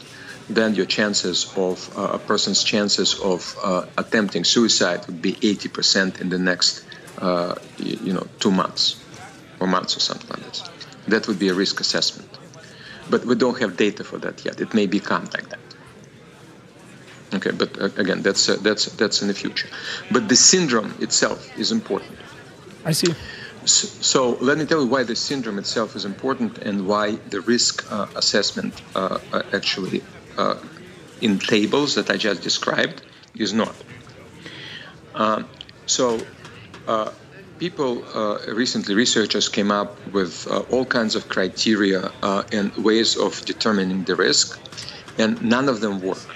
then 0.50 0.76
your 0.76 0.86
chances 0.86 1.52
of 1.56 1.92
uh, 1.98 2.12
a 2.14 2.20
person's 2.20 2.64
chances 2.64 3.20
of 3.20 3.58
uh, 3.62 3.86
attempting 3.98 4.44
suicide 4.44 5.06
would 5.08 5.22
be 5.22 5.34
80% 5.34 6.22
in 6.22 6.30
the 6.30 6.40
next, 6.40 6.86
uh, 7.18 7.56
you 7.78 8.14
know, 8.14 8.26
two 8.40 8.52
months 8.52 9.04
or 9.60 9.68
months 9.68 9.98
or 9.98 10.00
something 10.00 10.30
like 10.30 10.44
this. 10.44 10.64
That 11.08 11.28
would 11.28 11.40
be 11.40 11.50
a 11.50 11.54
risk 11.54 11.80
assessment. 11.82 12.30
But 13.10 13.26
we 13.26 13.36
don't 13.36 13.60
have 13.60 13.78
data 13.78 14.04
for 14.04 14.18
that 14.20 14.44
yet. 14.46 14.62
It 14.62 14.74
may 14.74 14.86
become 14.86 15.26
like 15.34 15.50
that. 15.50 15.60
Okay, 17.34 17.52
but 17.52 17.78
uh, 17.80 17.90
again, 17.98 18.22
that's 18.22 18.48
uh, 18.48 18.56
that's 18.62 18.86
that's 18.86 19.22
in 19.22 19.28
the 19.28 19.34
future. 19.34 19.68
But 20.12 20.30
the 20.30 20.36
syndrome 20.36 20.94
itself 21.02 21.58
is 21.60 21.74
important. 21.74 22.18
I 22.86 22.94
see. 22.94 23.14
So, 23.66 23.88
so 23.88 24.30
let 24.40 24.58
me 24.58 24.66
tell 24.66 24.82
you 24.82 24.88
why 24.88 25.04
the 25.04 25.16
syndrome 25.16 25.60
itself 25.60 25.98
is 25.98 26.06
important 26.06 26.58
and 26.60 26.88
why 26.88 27.16
the 27.30 27.42
risk 27.42 27.86
uh, 27.92 28.08
assessment 28.16 28.82
actually 29.54 30.02
uh, 30.38 30.56
in 31.22 31.40
tables 31.40 31.96
that 31.96 32.10
I 32.10 32.18
just 32.18 32.42
described 32.42 33.02
is 33.36 33.54
not. 33.54 33.84
Um, 35.16 35.50
so, 35.86 36.28
uh, 36.88 37.12
people 37.60 38.06
uh, 38.14 38.54
recently, 38.54 38.94
researchers 38.96 39.50
came 39.50 39.72
up 39.72 40.06
with 40.08 40.48
uh, 40.48 40.60
all 40.70 40.86
kinds 40.86 41.16
of 41.16 41.28
criteria 41.28 42.12
uh, 42.22 42.44
and 42.52 42.72
ways 42.78 43.18
of 43.18 43.44
determining 43.46 44.04
the 44.04 44.16
risk, 44.16 44.60
and 45.18 45.42
none 45.42 45.68
of 45.70 45.82
them 45.82 46.00
work. 46.02 46.36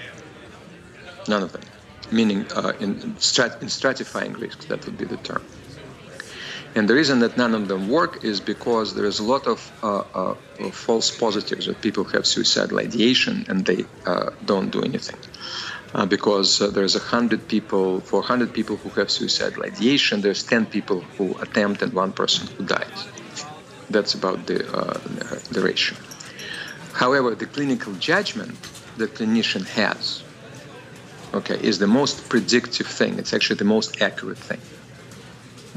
None 1.28 1.42
of 1.42 1.52
them, 1.52 1.62
meaning 2.10 2.46
uh, 2.56 2.72
in, 2.80 2.96
strat- 3.14 3.62
in 3.62 3.68
stratifying 3.68 4.36
risks, 4.40 4.66
that 4.66 4.84
would 4.84 4.96
be 4.96 5.04
the 5.04 5.16
term. 5.16 5.42
And 6.74 6.88
the 6.88 6.94
reason 6.94 7.18
that 7.18 7.36
none 7.36 7.54
of 7.54 7.68
them 7.68 7.88
work 7.88 8.24
is 8.24 8.40
because 8.40 8.94
there 8.94 9.04
is 9.04 9.18
a 9.18 9.24
lot 9.24 9.46
of, 9.46 9.72
uh, 9.82 10.04
uh, 10.14 10.34
false 10.72 11.10
positives 11.10 11.66
that 11.66 11.82
people 11.82 12.04
have 12.04 12.26
suicidal 12.26 12.78
ideation 12.78 13.44
and 13.48 13.66
they 13.66 13.84
uh, 14.06 14.30
don't 14.42 14.70
do 14.70 14.80
anything. 14.80 15.18
Uh, 15.94 16.06
because 16.06 16.62
uh, 16.62 16.70
there's 16.70 16.94
100 16.94 17.46
people, 17.46 18.00
for 18.00 18.20
100 18.20 18.54
people 18.54 18.78
who 18.78 18.88
have 18.90 19.10
suicidal 19.10 19.64
ideation, 19.64 20.22
there's 20.22 20.44
10 20.44 20.66
people 20.66 21.04
who 21.18 21.36
attempt 21.40 21.82
and 21.82 21.92
one 21.92 22.12
person 22.12 22.48
who 22.56 22.64
dies. 22.64 23.06
That's 23.90 24.14
about 24.14 24.46
the, 24.46 24.66
uh, 24.74 24.98
the 25.50 25.60
ratio. 25.60 25.98
However, 26.94 27.34
the 27.34 27.46
clinical 27.46 27.94
judgment 27.94 28.58
the 28.96 29.08
clinician 29.08 29.66
has, 29.66 30.24
okay, 31.34 31.58
is 31.60 31.78
the 31.78 31.86
most 31.86 32.30
predictive 32.30 32.86
thing. 32.86 33.18
It's 33.18 33.34
actually 33.34 33.56
the 33.56 33.64
most 33.64 34.00
accurate 34.00 34.38
thing 34.38 34.60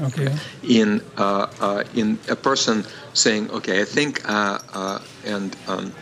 okay. 0.00 0.34
in 0.62 1.02
uh, 1.16 1.46
uh, 1.60 1.84
in 1.94 2.18
a 2.28 2.36
person 2.36 2.84
saying, 3.14 3.50
okay, 3.50 3.80
I 3.80 3.84
think 3.84 4.28
uh, 4.28 4.58
uh 4.72 4.98
and 5.24 5.56
um, 5.66 5.92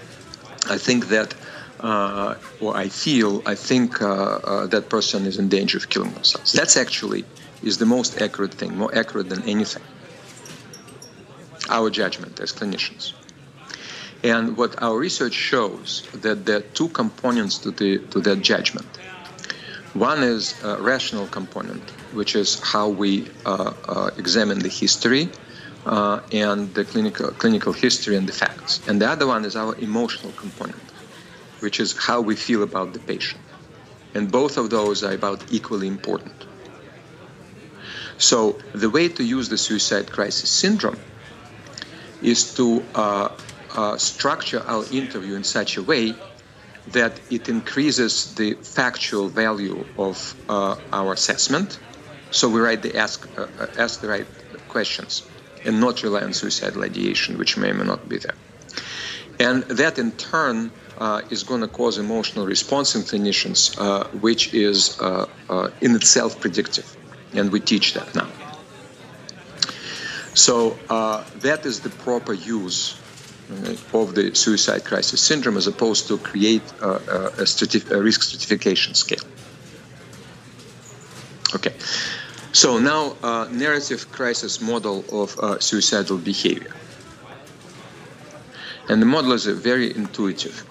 I 0.68 0.78
think 0.78 1.08
that. 1.08 1.34
Uh, 1.80 2.36
or 2.60 2.74
I 2.74 2.88
feel, 2.88 3.42
I 3.44 3.56
think 3.56 4.00
uh, 4.00 4.66
that 4.68 4.88
person 4.88 5.26
is 5.26 5.38
in 5.38 5.50
danger 5.50 5.76
of 5.76 5.90
killing 5.90 6.14
themselves. 6.14 6.52
That's 6.52 6.78
actually 6.78 7.26
is 7.62 7.76
the 7.76 7.84
most 7.84 8.22
accurate 8.22 8.54
thing, 8.54 8.78
more 8.78 8.94
accurate 8.94 9.28
than 9.28 9.42
anything. 9.42 9.82
our 11.68 11.90
judgment 11.90 12.40
as 12.40 12.52
clinicians. 12.52 13.12
And 14.22 14.56
what 14.56 14.82
our 14.82 14.96
research 14.96 15.34
shows 15.34 16.08
that 16.12 16.46
there 16.46 16.58
are 16.58 16.60
two 16.60 16.88
components 16.88 17.58
to 17.58 17.70
the 17.70 17.98
to 18.10 18.20
that 18.20 18.40
judgment. 18.40 18.86
One 19.92 20.22
is 20.22 20.62
a 20.62 20.80
rational 20.80 21.26
component, 21.26 21.92
which 22.14 22.34
is 22.36 22.60
how 22.60 22.88
we 22.88 23.28
uh, 23.44 23.72
uh, 23.88 24.10
examine 24.16 24.58
the 24.60 24.68
history 24.68 25.28
uh, 25.86 26.20
and 26.32 26.72
the 26.74 26.84
clinical 26.84 27.30
clinical 27.32 27.72
history 27.72 28.16
and 28.16 28.28
the 28.28 28.32
facts. 28.32 28.80
And 28.86 29.00
the 29.00 29.08
other 29.08 29.26
one 29.26 29.44
is 29.44 29.56
our 29.56 29.74
emotional 29.76 30.32
component, 30.32 30.92
which 31.60 31.80
is 31.80 31.96
how 31.96 32.20
we 32.20 32.36
feel 32.36 32.62
about 32.62 32.92
the 32.92 33.00
patient. 33.00 33.42
And 34.14 34.30
both 34.30 34.56
of 34.56 34.70
those 34.70 35.02
are 35.02 35.12
about 35.12 35.52
equally 35.52 35.88
important. 35.88 36.46
So 38.18 38.58
the 38.72 38.88
way 38.88 39.08
to 39.08 39.24
use 39.24 39.48
the 39.48 39.58
suicide 39.58 40.10
crisis 40.10 40.48
syndrome 40.48 41.00
is 42.22 42.54
to 42.54 42.84
uh, 42.94 43.28
uh, 43.74 43.98
structure 43.98 44.62
our 44.66 44.84
interview 44.92 45.34
in 45.34 45.44
such 45.44 45.76
a 45.76 45.82
way 45.82 46.14
that 46.92 47.20
it 47.30 47.48
increases 47.48 48.34
the 48.34 48.54
factual 48.54 49.28
value 49.28 49.84
of 49.98 50.34
uh, 50.48 50.76
our 50.92 51.12
assessment. 51.12 51.78
So 52.34 52.48
we 52.48 52.58
write 52.58 52.82
the 52.82 52.96
ask 52.96 53.28
uh, 53.38 53.46
uh, 53.60 53.66
ask 53.78 54.00
the 54.00 54.08
right 54.08 54.26
questions 54.68 55.22
and 55.64 55.80
not 55.80 56.02
rely 56.02 56.22
on 56.22 56.32
suicidal 56.32 56.82
ideation, 56.82 57.38
which 57.38 57.56
may 57.56 57.70
or 57.70 57.74
may 57.74 57.84
not 57.84 58.08
be 58.08 58.18
there. 58.18 58.34
And 59.38 59.62
that 59.80 60.00
in 60.00 60.10
turn 60.10 60.72
uh, 60.98 61.22
is 61.30 61.44
going 61.44 61.60
to 61.60 61.68
cause 61.68 61.96
emotional 61.96 62.44
response 62.44 62.96
in 62.96 63.02
clinicians, 63.02 63.78
uh, 63.78 64.08
which 64.18 64.52
is 64.52 65.00
uh, 65.00 65.26
in 65.80 65.94
itself 65.94 66.40
predictive. 66.40 66.96
And 67.34 67.52
we 67.52 67.60
teach 67.60 67.94
that 67.94 68.12
now. 68.16 68.28
So 70.34 70.76
that 71.38 71.64
is 71.64 71.80
the 71.80 71.90
proper 71.90 72.34
use 72.34 72.98
of 73.92 74.14
the 74.16 74.34
suicide 74.34 74.84
crisis 74.84 75.20
syndrome 75.20 75.56
as 75.56 75.68
opposed 75.68 76.08
to 76.08 76.18
create 76.18 76.66
a, 76.80 76.88
a, 76.88 77.44
a, 77.44 77.96
a 77.96 78.02
risk 78.02 78.22
stratification 78.22 78.94
scale. 78.94 79.24
Okay, 81.54 81.72
so 82.54 82.78
now 82.78 83.16
uh, 83.24 83.48
narrative 83.50 84.12
crisis 84.12 84.60
model 84.60 85.04
of 85.10 85.36
uh, 85.40 85.58
suicidal 85.58 86.18
behavior. 86.18 86.72
And 88.88 89.02
the 89.02 89.06
model 89.06 89.32
is 89.32 89.46
very 89.46 89.94
intuitive. 89.94 90.64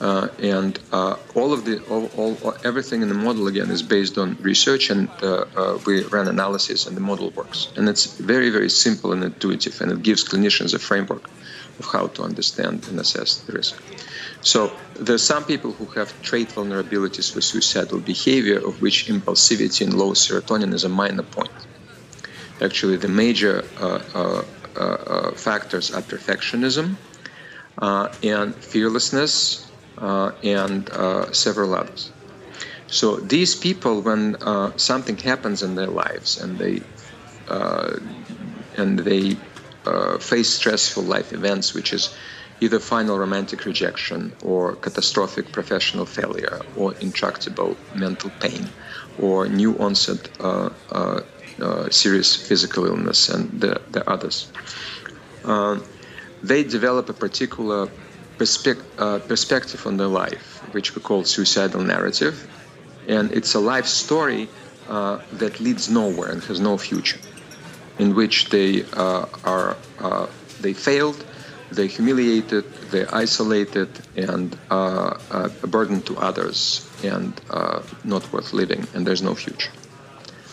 Uh, 0.00 0.28
and 0.38 0.78
uh, 0.92 1.16
all 1.34 1.52
of 1.52 1.64
the 1.64 1.82
all, 1.86 2.06
all, 2.16 2.54
everything 2.64 3.02
in 3.02 3.08
the 3.08 3.14
model 3.14 3.48
again 3.48 3.70
is 3.70 3.82
based 3.82 4.18
on 4.18 4.36
research 4.40 4.90
and 4.90 5.08
uh, 5.22 5.46
uh, 5.56 5.78
we 5.84 6.04
ran 6.04 6.28
analysis 6.28 6.86
and 6.86 6.94
the 6.94 7.00
model 7.00 7.30
works 7.30 7.72
and 7.76 7.88
it's 7.88 8.04
very 8.18 8.50
very 8.50 8.68
simple 8.68 9.14
and 9.14 9.24
intuitive 9.24 9.80
and 9.80 9.90
it 9.90 10.02
gives 10.02 10.22
clinicians 10.22 10.74
a 10.74 10.78
framework 10.78 11.24
of 11.78 11.86
how 11.86 12.08
to 12.08 12.22
understand 12.22 12.86
and 12.88 13.00
assess 13.00 13.38
the 13.38 13.52
risk. 13.54 13.74
So 14.46 14.78
there 14.94 15.16
are 15.16 15.32
some 15.32 15.44
people 15.44 15.72
who 15.72 15.86
have 15.96 16.22
trait 16.22 16.54
vulnerabilities 16.54 17.32
for 17.32 17.40
suicidal 17.40 17.98
behavior, 17.98 18.58
of 18.64 18.80
which 18.80 19.08
impulsivity 19.08 19.80
and 19.80 19.92
low 19.92 20.12
serotonin 20.12 20.72
is 20.72 20.84
a 20.84 20.88
minor 20.88 21.24
point. 21.24 21.66
Actually, 22.62 22.96
the 22.96 23.08
major 23.08 23.64
uh, 23.76 23.98
uh, 24.14 24.42
uh, 24.76 24.80
uh 24.80 25.34
factors 25.34 25.90
are 25.90 26.02
perfectionism 26.02 26.96
uh, 27.82 28.06
and 28.22 28.54
fearlessness 28.62 29.72
uh, 29.98 30.30
and 30.44 30.90
several 31.32 31.74
others. 31.74 32.12
So 32.86 33.16
these 33.16 33.56
people, 33.56 34.00
when 34.00 34.36
something 34.76 35.18
happens 35.18 35.64
in 35.64 35.74
their 35.74 35.92
lives 36.04 36.38
and 36.38 36.56
they 36.56 36.86
and 38.78 38.98
they 39.00 39.40
face 40.20 40.50
stressful 40.54 41.02
life 41.02 41.32
events, 41.32 41.74
which 41.74 41.92
is 41.92 42.14
either 42.60 42.78
final 42.78 43.18
romantic 43.18 43.64
rejection 43.64 44.32
or 44.42 44.76
catastrophic 44.76 45.52
professional 45.52 46.06
failure 46.06 46.60
or 46.76 46.94
intractable 47.00 47.76
mental 47.94 48.30
pain 48.40 48.68
or 49.20 49.48
new 49.48 49.76
onset 49.78 50.28
uh, 50.40 50.70
uh, 50.90 51.20
uh 51.60 51.90
serious 51.90 52.36
physical 52.36 52.86
illness 52.86 53.28
and 53.28 53.60
the, 53.60 53.80
the 53.90 54.08
others. 54.08 54.50
Uh, 55.44 55.78
they 56.42 56.62
develop 56.62 57.08
a 57.08 57.14
particular 57.14 57.88
uh, 57.88 59.18
perspective 59.28 59.86
on 59.86 59.96
their 59.96 60.08
life, 60.08 60.62
which 60.72 60.94
we 60.94 61.00
call 61.00 61.24
suicidal 61.24 61.82
narrative. 61.82 62.46
And 63.08 63.32
it's 63.32 63.54
a 63.54 63.60
life 63.60 63.86
story 63.86 64.48
that 64.86 65.58
leads 65.60 65.88
nowhere 65.88 66.30
and 66.30 66.42
has 66.44 66.60
no 66.60 66.76
future 66.76 67.18
in 67.98 68.14
which 68.14 68.50
they 68.50 68.84
uh, 68.92 69.26
are 69.44 69.76
uh, 69.98 70.26
they 70.60 70.72
failed, 70.72 71.24
they 71.70 71.86
humiliated, 71.86 72.64
they 72.90 73.06
isolated, 73.06 73.88
and 74.16 74.56
uh, 74.70 75.18
a 75.62 75.66
burden 75.66 76.02
to 76.02 76.16
others, 76.18 76.88
and 77.02 77.32
not 78.04 78.32
worth 78.32 78.52
living, 78.52 78.86
and 78.94 79.06
there's 79.06 79.22
no 79.22 79.34
future. 79.34 79.72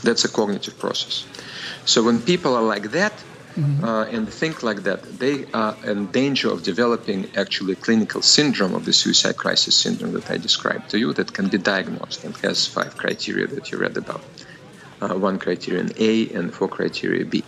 That's 0.03 0.25
a 0.25 0.29
cognitive 0.29 0.77
process. 0.79 1.25
So 1.85 2.03
when 2.03 2.21
people 2.21 2.55
are 2.55 2.63
like 2.63 2.91
that, 2.91 3.13
Mm-hmm. 3.55 3.83
Uh, 3.83 4.05
and 4.05 4.33
think 4.33 4.63
like 4.63 4.81
that, 4.83 5.03
they 5.19 5.45
are 5.53 5.77
in 5.85 6.07
danger 6.07 6.49
of 6.49 6.63
developing 6.63 7.29
actually 7.35 7.75
clinical 7.75 8.23
syndrome 8.23 8.73
of 8.73 8.85
the 8.85 8.93
suicide 8.93 9.37
crisis 9.37 9.75
syndrome 9.75 10.13
that 10.13 10.31
I 10.31 10.37
described 10.37 10.89
to 10.89 10.97
you 10.97 11.13
that 11.13 11.33
can 11.33 11.49
be 11.49 11.59
diagnosed 11.59 12.23
and 12.23 12.35
has 12.37 12.65
five 12.65 12.97
criteria 12.97 13.45
that 13.47 13.71
you 13.71 13.77
read 13.77 13.95
about 13.95 14.23
uh, 15.01 15.13
one 15.13 15.37
criterion 15.37 15.91
A 15.97 16.29
and 16.29 16.51
four 16.51 16.67
criteria 16.67 17.25
B. 17.25 17.43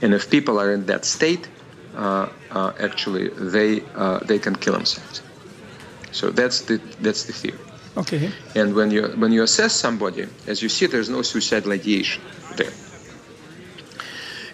And 0.00 0.14
if 0.14 0.30
people 0.30 0.60
are 0.60 0.72
in 0.72 0.86
that 0.86 1.04
state, 1.04 1.48
uh, 1.48 1.50
uh, 1.50 1.55
actually 1.96 3.28
they 3.28 3.82
uh, 3.94 4.18
they 4.20 4.38
can 4.38 4.54
kill 4.54 4.74
themselves. 4.74 5.22
So 6.12 6.30
that's 6.30 6.62
the 6.62 6.80
that's 7.00 7.24
the 7.24 7.32
theory. 7.32 7.58
Okay. 7.96 8.30
And 8.54 8.74
when 8.74 8.90
you 8.90 9.08
when 9.16 9.32
you 9.32 9.42
assess 9.42 9.72
somebody, 9.72 10.26
as 10.46 10.62
you 10.62 10.68
see, 10.68 10.86
there's 10.86 11.08
no 11.08 11.22
suicidal 11.22 11.72
ideation 11.72 12.22
there. 12.56 12.72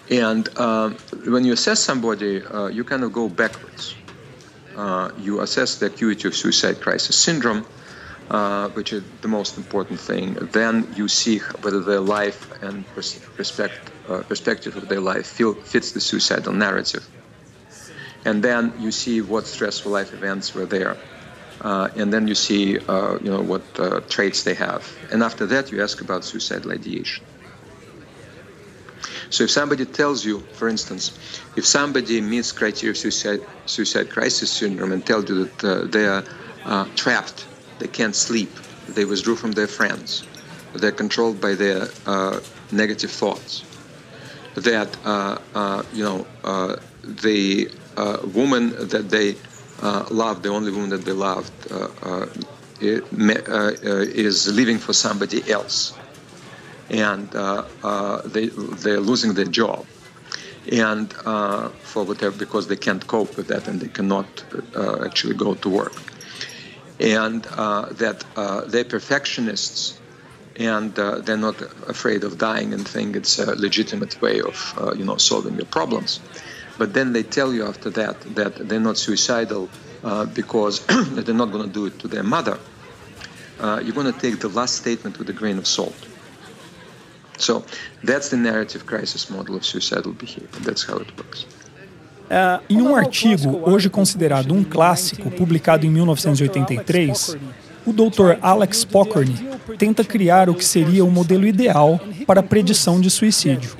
And 0.09 0.47
um, 0.57 0.97
when 1.25 1.45
you 1.45 1.53
assess 1.53 1.79
somebody, 1.79 2.43
uh, 2.43 2.67
you 2.67 2.83
kind 2.83 3.03
of 3.03 3.11
go 3.13 3.29
backwards. 3.29 3.95
Uh, 4.75 5.11
you 5.17 5.39
assess 5.41 5.77
the 5.77 5.85
acuity 5.85 6.27
of 6.27 6.35
suicide 6.35 6.81
crisis 6.81 7.15
syndrome 7.15 7.65
uh, 8.29 8.69
which 8.69 8.93
is 8.93 9.03
the 9.21 9.27
most 9.27 9.57
important 9.57 9.99
thing. 9.99 10.33
Then 10.53 10.87
you 10.95 11.07
see 11.07 11.39
whether 11.61 11.81
their 11.81 11.99
life 11.99 12.51
and 12.61 12.85
respect, 13.37 13.91
uh, 14.09 14.21
perspective 14.23 14.75
of 14.75 14.87
their 14.87 15.01
life 15.01 15.27
feel, 15.27 15.53
fits 15.53 15.91
the 15.91 15.99
suicidal 15.99 16.53
narrative. 16.53 17.07
And 18.25 18.43
then 18.43 18.73
you 18.79 18.91
see 18.91 19.21
what 19.21 19.47
stressful 19.47 19.91
life 19.91 20.13
events 20.13 20.53
were 20.53 20.65
there. 20.65 20.97
Uh, 21.61 21.89
and 21.95 22.11
then 22.11 22.27
you 22.27 22.35
see, 22.35 22.77
uh, 22.87 23.17
you 23.21 23.29
know, 23.29 23.41
what 23.41 23.63
uh, 23.77 24.01
traits 24.09 24.43
they 24.43 24.53
have. 24.53 24.89
And 25.11 25.23
after 25.23 25.45
that, 25.47 25.71
you 25.71 25.81
ask 25.81 26.01
about 26.01 26.23
suicidal 26.23 26.71
ideation. 26.71 27.25
So 29.29 29.45
if 29.45 29.51
somebody 29.51 29.85
tells 29.85 30.23
you, 30.25 30.39
for 30.53 30.67
instance, 30.69 31.17
if 31.55 31.65
somebody 31.65 32.21
meets 32.21 32.51
criteria 32.51 32.91
of 32.91 32.97
suicide, 32.97 33.39
suicide 33.65 34.09
crisis 34.09 34.51
syndrome 34.51 34.91
and 34.91 35.05
tells 35.05 35.29
you 35.29 35.45
that 35.45 35.63
uh, 35.63 35.85
they 35.87 36.05
are 36.05 36.23
trapped 36.95 37.45
they 37.83 37.89
can't 37.89 38.15
sleep. 38.15 38.49
They 38.87 39.05
withdrew 39.05 39.35
from 39.35 39.51
their 39.51 39.67
friends. 39.67 40.23
They're 40.73 40.91
controlled 40.91 41.41
by 41.41 41.55
their 41.55 41.89
uh, 42.05 42.39
negative 42.71 43.11
thoughts. 43.11 43.65
That 44.55 44.95
uh, 45.03 45.39
uh, 45.53 45.83
you 45.91 46.03
know 46.03 46.27
uh, 46.43 46.77
the 47.03 47.69
uh, 47.69 47.82
woman 48.33 48.69
that 48.89 49.09
they 49.09 49.35
uh, 49.81 50.05
loved, 50.09 50.43
the 50.43 50.49
only 50.49 50.71
woman 50.71 50.89
that 50.89 51.05
they 51.05 51.11
loved, 51.11 51.51
is 52.81 54.47
living 54.47 54.77
for 54.77 54.93
somebody 54.93 55.49
else, 55.51 55.93
and 56.89 57.29
they 58.31 58.47
they're 58.83 58.99
losing 58.99 59.33
their 59.33 59.45
job. 59.45 59.85
And 60.71 61.13
uh, 61.25 61.69
for 61.81 62.05
whatever 62.05 62.37
because 62.37 62.67
they 62.67 62.77
can't 62.77 63.05
cope 63.05 63.35
with 63.35 63.47
that 63.47 63.67
and 63.67 63.81
they 63.81 63.89
cannot 63.89 64.45
uh, 64.73 65.03
actually 65.03 65.35
go 65.35 65.55
to 65.55 65.69
work. 65.69 66.13
And 66.99 67.45
uh, 67.47 67.91
that 67.93 68.23
uh, 68.37 68.61
they're 68.61 68.85
perfectionists. 68.85 69.99
And 70.55 70.97
uh, 70.99 71.19
they're 71.19 71.35
not 71.35 71.59
afraid 71.89 72.23
of 72.23 72.37
dying 72.37 72.73
and 72.73 72.87
think 72.87 73.15
it's 73.15 73.39
a 73.39 73.55
legitimate 73.55 74.21
way 74.21 74.39
of 74.39 74.73
uh, 74.77 74.93
you 74.93 75.03
know 75.03 75.17
solving 75.17 75.55
your 75.55 75.65
problems 75.65 76.19
but 76.77 76.93
then 76.93 77.13
they 77.13 77.23
tell 77.23 77.53
you 77.53 77.65
after 77.67 77.89
that 77.91 78.19
that 78.35 78.67
they're 78.67 78.79
not 78.79 78.97
suicidal 78.97 79.69
uh, 80.03 80.25
because 80.25 80.85
they're 81.11 81.35
not 81.35 81.51
going 81.51 81.65
to 81.67 81.73
do 81.73 81.85
it 81.85 81.99
to 81.99 82.07
their 82.07 82.23
mother. 82.23 82.57
Uh, 83.59 83.79
you're 83.83 83.95
going 83.95 84.11
to 84.11 84.19
take 84.19 84.39
the 84.39 84.49
last 84.49 84.75
statement 84.75 85.17
with 85.19 85.29
a 85.29 85.33
grain 85.33 85.57
of 85.57 85.67
salt. 85.67 85.95
So 87.37 87.65
that's 88.03 88.29
the 88.29 88.37
narrative 88.37 88.85
crisis 88.85 89.29
model 89.29 89.55
of 89.55 89.65
suicidal 89.65 90.13
behavior. 90.13 90.47
That's 90.61 90.83
how 90.83 90.97
it 90.97 91.17
works. 91.17 91.45
Uh, 92.29 92.63
em 92.69 92.81
um 92.81 92.95
artigo, 92.95 93.61
hoje 93.69 93.89
considerado 93.89 94.53
um 94.53 94.63
clássico, 94.63 95.29
publicado 95.29 95.85
em 95.85 95.89
1983, 95.89 97.37
o 97.85 97.91
Dr. 97.91 98.37
Alex 98.41 98.85
Pokorny 98.85 99.35
tenta 99.77 100.03
criar 100.03 100.49
o 100.49 100.55
que 100.55 100.65
seria 100.65 101.03
o 101.03 101.11
modelo 101.11 101.45
ideal 101.45 101.99
para 102.25 102.39
a 102.39 102.43
predição 102.43 102.99
de 102.99 103.09
suicídio. 103.09 103.71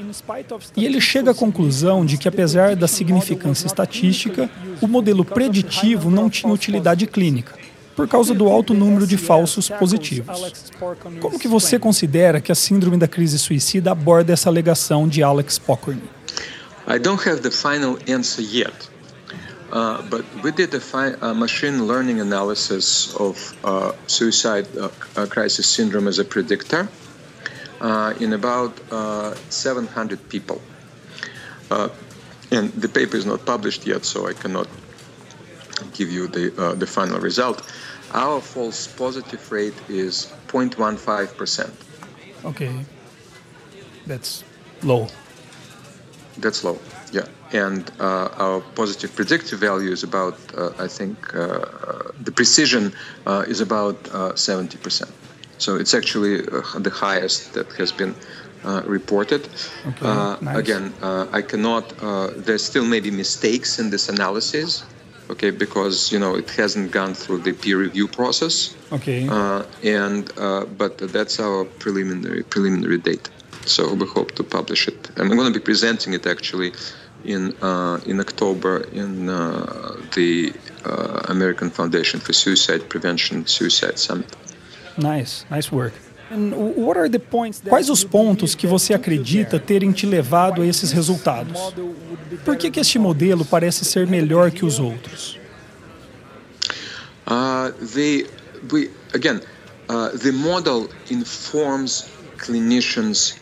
E 0.75 0.85
ele 0.85 1.01
chega 1.01 1.31
à 1.31 1.33
conclusão 1.33 2.05
de 2.05 2.17
que, 2.17 2.27
apesar 2.27 2.75
da 2.75 2.87
significância 2.87 3.67
estatística, 3.67 4.49
o 4.81 4.87
modelo 4.87 5.23
preditivo 5.23 6.09
não 6.09 6.29
tinha 6.29 6.51
utilidade 6.51 7.07
clínica, 7.07 7.55
por 7.95 8.07
causa 8.07 8.33
do 8.33 8.47
alto 8.47 8.73
número 8.73 9.05
de 9.07 9.17
falsos 9.17 9.69
positivos. 9.69 10.71
Como 11.19 11.39
que 11.39 11.47
você 11.47 11.79
considera 11.79 12.41
que 12.41 12.51
a 12.51 12.55
síndrome 12.55 12.97
da 12.97 13.07
crise 13.07 13.39
suicida 13.39 13.91
aborda 13.91 14.33
essa 14.33 14.49
alegação 14.49 15.07
de 15.07 15.23
Alex 15.23 15.57
Pokorny? 15.57 16.03
I 16.87 16.99
don't 16.99 17.27
have 17.27 17.41
the 17.41 17.51
final 17.51 17.97
answer 18.09 18.43
yet. 18.43 18.92
Uh, 19.73 20.03
but 20.07 20.23
we 20.43 20.51
did 20.51 20.71
a, 20.75 20.79
fi- 20.79 21.15
a, 21.19 21.33
machine 21.33 21.87
learning 21.87 22.21
analysis 22.21 23.15
of 23.15 23.35
uh, 23.63 23.91
suicide 24.05 24.67
uh, 24.77 24.89
uh 25.15 25.25
crisis 25.25 25.65
syndrome 25.65 26.07
as 26.07 26.19
a 26.19 26.23
predictor 26.23 26.87
uh, 27.81 28.13
in 28.19 28.33
about 28.33 28.71
uh, 28.91 29.33
700 29.49 30.29
people. 30.29 30.61
and 32.51 32.71
the 32.73 32.87
paper 32.87 33.17
is 33.17 33.25
not 33.25 33.43
published 33.47 33.87
yet, 33.87 34.05
so 34.05 34.27
I 34.27 34.33
cannot 34.33 34.67
give 35.93 36.11
you 36.11 36.27
the, 36.27 36.75
the 36.77 36.85
final 36.85 37.19
result. 37.19 37.67
Our 38.13 38.41
false 38.41 38.85
positive 38.85 39.51
rate 39.51 39.73
is 39.89 40.31
0.15%. 40.49 41.71
Okay. 42.45 42.85
That's 44.05 44.43
low. 44.83 45.07
That's 46.37 46.63
low. 46.63 46.77
Yeah, 47.11 47.25
and 47.53 47.91
uh, 47.99 48.29
our 48.37 48.61
positive 48.75 49.15
predictive 49.15 49.59
value 49.59 49.91
is 49.91 50.03
about, 50.03 50.37
uh, 50.57 50.71
I 50.79 50.87
think, 50.87 51.33
uh, 51.35 51.65
the 52.21 52.31
precision 52.31 52.93
uh, 53.27 53.45
is 53.47 53.61
about 53.61 54.03
70%. 54.03 55.01
Uh, 55.03 55.05
so 55.59 55.75
it's 55.75 55.93
actually 55.93 56.39
uh, 56.47 56.79
the 56.79 56.89
highest 56.89 57.53
that 57.53 57.71
has 57.73 57.91
been 57.91 58.15
reported. 58.85 59.47
Okay, 59.87 60.37
nice. 60.41 60.57
Again, 60.57 60.93
I 61.01 61.41
cannot. 61.41 61.89
there's 62.45 62.63
still 62.63 62.85
maybe 62.85 63.11
mistakes 63.11 63.79
in 63.79 63.89
this 63.89 64.09
analysis. 64.09 64.83
Okay, 65.29 65.51
because 65.51 66.11
you 66.11 66.19
know 66.19 66.35
it 66.35 66.49
hasn't 66.51 66.91
gone 66.91 67.13
through 67.13 67.39
the 67.39 67.53
peer 67.53 67.77
review 67.77 68.07
process. 68.07 68.75
Okay. 68.91 69.27
and 69.83 70.31
but 70.77 70.97
that's 70.97 71.39
our 71.39 71.65
preliminary 71.83 72.43
preliminary 72.43 72.97
data. 72.97 73.29
So 73.65 73.93
we 73.93 74.05
hope 74.07 74.31
to 74.35 74.43
publish 74.43 74.87
it. 74.87 75.09
I'm 75.17 75.29
going 75.29 75.53
to 75.53 75.59
be 75.59 75.63
presenting 75.63 76.13
it 76.13 76.25
actually 76.25 76.73
in 77.25 77.53
uh, 77.61 77.99
in 78.05 78.19
October 78.19 78.85
in 78.91 79.29
uh, 79.29 79.95
the 80.15 80.53
uh, 80.85 81.21
American 81.29 81.69
Foundation 81.69 82.19
for 82.19 82.33
Suicide 82.33 82.89
Prevention 82.89 83.45
Suicide 83.47 83.97
Summit. 83.97 84.35
Nice, 84.97 85.45
nice 85.49 85.71
work. 85.71 85.93
Quais 87.69 87.89
os 87.89 88.03
pontos 88.03 88.55
que 88.55 88.65
você 88.65 88.93
acredita 88.93 89.59
terem 89.59 89.91
te 89.91 90.05
levado 90.05 90.61
a 90.61 90.65
esses 90.65 90.91
resultados? 90.91 91.73
Por 92.43 92.55
que, 92.55 92.71
que 92.71 92.79
este 92.79 92.97
modelo 92.97 93.45
parece 93.45 93.85
ser 93.85 94.07
melhor 94.07 94.49
que 94.49 94.65
os 94.65 94.79
outros? 94.79 95.37
Uh, 97.27 97.71
the, 97.93 98.27
we, 98.71 98.89
again, 99.13 99.41
uh, 99.89 100.09
the 100.17 100.31
model 100.31 100.89
informs 101.09 102.09
clinicians' 102.37 103.35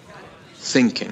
thinking 0.59 1.11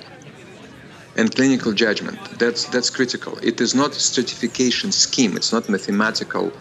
and 1.20 1.36
clinical 1.36 1.74
judgment. 1.74 2.18
That's 2.40 2.66
that's 2.74 2.90
critical. 2.90 3.38
It 3.44 3.60
is 3.60 3.76
not 3.76 3.92
a 3.92 4.00
stratification 4.00 4.92
scheme. 4.92 5.36
It's 5.36 5.52
not 5.52 5.68
mathematical 5.68 6.52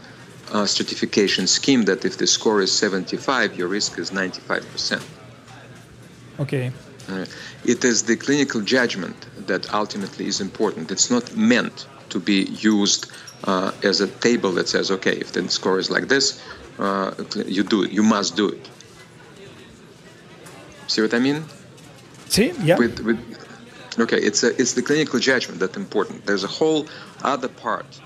uh, 0.53 0.66
stratification 0.66 1.47
scheme 1.47 1.85
that 1.85 2.05
if 2.05 2.18
the 2.18 2.27
score 2.27 2.61
is 2.61 2.73
75, 2.73 3.57
your 3.57 3.68
risk 3.68 3.99
is 3.99 4.12
95 4.12 4.73
percent. 4.73 5.05
Okay. 6.40 6.73
Uh, 7.09 7.25
it 7.64 7.85
is 7.85 8.03
the 8.03 8.16
clinical 8.16 8.61
judgment 8.61 9.16
that 9.47 9.73
ultimately 9.73 10.27
is 10.27 10.40
important. 10.40 10.90
It's 10.90 11.11
not 11.11 11.37
meant 11.37 11.87
to 12.11 12.18
be 12.21 12.42
used 12.73 13.11
uh, 13.44 13.73
as 13.83 14.01
a 14.01 14.09
table 14.09 14.53
that 14.53 14.68
says, 14.68 14.90
okay, 14.90 15.16
if 15.25 15.33
the 15.33 15.49
score 15.49 15.79
is 15.79 15.90
like 15.90 16.09
this, 16.09 16.42
uh, 16.79 17.12
you 17.47 17.62
do 17.62 17.85
it. 17.85 17.92
You 17.92 18.03
must 18.03 18.37
do 18.37 18.49
it. 18.49 18.68
See 20.87 21.01
what 21.03 21.14
I 21.14 21.18
mean? 21.18 21.44
See, 22.29 22.53
yeah. 22.62 22.77
With, 22.79 23.01
with, 23.01 23.18
Okay, 24.01 24.19
it's 24.19 24.45
a, 24.45 24.51
it's 24.61 24.75
the 24.75 24.83
clinical 24.83 25.19
judgment 25.19 25.59
that's 25.61 25.77
important. 25.77 26.25
There's 26.25 26.45
a 26.45 26.49
whole 26.49 26.89
other 27.23 27.49
part, 27.49 28.01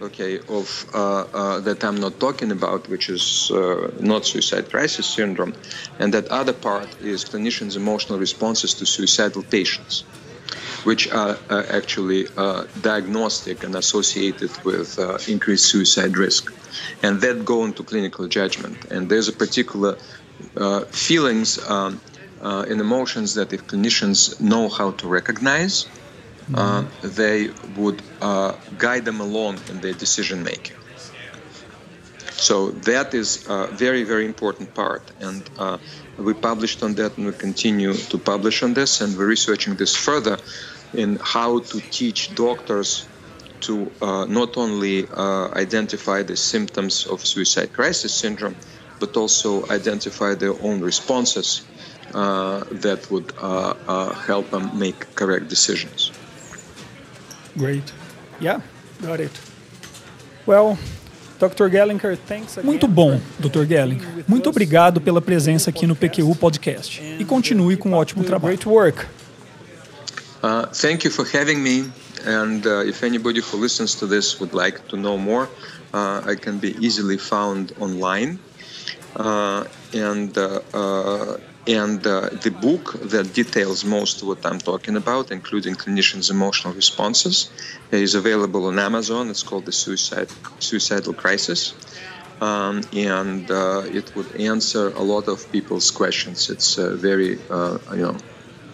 okay, 0.00 0.40
of 0.48 0.86
uh, 0.94 1.24
uh, 1.34 1.60
that 1.60 1.84
I'm 1.84 2.00
not 2.00 2.18
talking 2.18 2.50
about, 2.50 2.88
which 2.88 3.10
is 3.10 3.50
uh, 3.52 3.90
not 4.00 4.24
suicide 4.24 4.70
crisis 4.70 5.06
syndrome, 5.06 5.54
and 5.98 6.14
that 6.14 6.28
other 6.28 6.54
part 6.54 6.96
is 6.98 7.24
clinicians' 7.24 7.76
emotional 7.76 8.18
responses 8.18 8.74
to 8.74 8.86
suicidal 8.86 9.42
patients, 9.42 10.04
which 10.84 11.12
are 11.12 11.36
actually 11.50 12.26
uh, 12.38 12.64
diagnostic 12.80 13.64
and 13.64 13.74
associated 13.74 14.50
with 14.64 14.98
uh, 14.98 15.18
increased 15.28 15.66
suicide 15.70 16.16
risk, 16.16 16.52
and 17.02 17.20
that 17.20 17.44
go 17.44 17.64
into 17.64 17.82
clinical 17.84 18.28
judgment. 18.28 18.86
And 18.90 19.10
there's 19.10 19.28
a 19.28 19.32
particular 19.32 19.98
uh, 20.56 20.84
feelings. 20.90 21.58
Um, 21.68 22.00
uh, 22.44 22.64
and 22.68 22.80
emotions 22.80 23.34
that 23.34 23.52
if 23.52 23.66
clinicians 23.66 24.38
know 24.40 24.68
how 24.68 24.92
to 24.92 25.08
recognize, 25.08 25.86
uh, 26.52 26.84
they 27.02 27.48
would 27.74 28.02
uh, 28.20 28.52
guide 28.76 29.04
them 29.06 29.20
along 29.20 29.58
in 29.70 29.80
their 29.80 29.94
decision 29.94 30.42
making. 30.42 30.76
So 32.32 32.72
that 32.92 33.14
is 33.14 33.46
a 33.48 33.68
very, 33.68 34.02
very 34.04 34.26
important 34.26 34.74
part. 34.74 35.10
And 35.20 35.48
uh, 35.56 35.78
we 36.18 36.34
published 36.34 36.82
on 36.82 36.94
that 36.96 37.16
and 37.16 37.26
we 37.26 37.32
continue 37.32 37.94
to 37.94 38.18
publish 38.18 38.62
on 38.62 38.74
this. 38.74 39.00
And 39.00 39.16
we're 39.16 39.26
researching 39.26 39.76
this 39.76 39.96
further 39.96 40.36
in 40.92 41.18
how 41.22 41.60
to 41.60 41.80
teach 41.80 42.34
doctors 42.34 43.08
to 43.60 43.90
uh, 44.02 44.26
not 44.26 44.58
only 44.58 45.08
uh, 45.08 45.48
identify 45.54 46.22
the 46.22 46.36
symptoms 46.36 47.06
of 47.06 47.24
suicide 47.24 47.72
crisis 47.72 48.12
syndrome, 48.12 48.56
but 49.00 49.16
also 49.16 49.66
identify 49.70 50.34
their 50.34 50.54
own 50.60 50.80
responses 50.80 51.62
that 52.14 53.10
would 53.10 53.32
uh, 53.42 53.74
uh, 53.88 54.14
help 54.14 54.50
them 54.50 54.70
make 54.78 55.14
correct 55.14 55.48
decisions. 55.48 56.12
Great. 57.56 57.92
Yeah, 58.40 58.60
got 59.02 59.20
it. 59.20 59.32
Well, 60.46 60.78
Dr. 61.38 61.68
Gellinker, 61.68 62.16
thanks 62.26 62.56
again 62.56 62.66
Muito 62.66 62.86
bom, 62.86 63.20
Dr. 63.38 63.66
Gellinker. 63.66 64.24
Muito 64.28 64.48
obrigado 64.48 65.00
pela 65.00 65.20
presença 65.20 65.70
aqui 65.70 65.86
no 65.86 65.96
PQU 65.96 66.34
Podcast. 66.36 67.02
E 67.18 67.24
continue 67.24 67.76
com 67.76 67.90
um 67.90 67.94
ótimo 67.94 68.24
trabalho. 68.24 68.56
Great 68.56 68.68
work. 68.68 69.06
Uh, 70.42 70.66
thank 70.72 71.04
you 71.04 71.10
for 71.10 71.26
having 71.26 71.58
me. 71.58 71.90
And 72.26 72.66
uh, 72.66 72.86
if 72.86 73.02
anybody 73.02 73.40
who 73.40 73.58
listens 73.58 73.94
to 73.96 74.06
this 74.06 74.38
would 74.40 74.54
like 74.54 74.78
to 74.88 74.96
know 74.96 75.18
more, 75.18 75.48
uh, 75.92 76.22
I 76.26 76.36
can 76.36 76.58
be 76.58 76.76
easily 76.80 77.18
found 77.18 77.72
online. 77.80 78.38
and 79.92 80.36
and 81.66 82.06
uh, 82.06 82.28
the 82.42 82.50
book 82.50 82.92
that 83.00 83.32
details 83.32 83.84
most 83.84 84.20
of 84.20 84.28
what 84.28 84.44
I'm 84.44 84.58
talking 84.58 84.96
about, 84.96 85.30
including 85.30 85.74
clinicians' 85.74 86.30
emotional 86.30 86.74
responses, 86.74 87.50
is 87.90 88.14
available 88.14 88.66
on 88.66 88.78
Amazon. 88.78 89.30
It's 89.30 89.42
called 89.42 89.64
The 89.64 89.72
Suicide, 89.72 90.28
Suicidal 90.58 91.14
Crisis. 91.14 91.74
Um, 92.40 92.82
and 92.92 93.50
uh, 93.50 93.82
it 93.86 94.14
would 94.14 94.30
answer 94.36 94.88
a 94.88 95.02
lot 95.02 95.28
of 95.28 95.50
people's 95.52 95.90
questions. 95.90 96.50
It's 96.50 96.78
uh, 96.78 96.96
very, 96.96 97.38
uh, 97.48 97.78
you 97.92 98.02
know, 98.02 98.16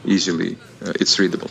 easily, 0.05 0.57
uh, 0.85 0.93
it's 0.99 1.19
readable. 1.19 1.51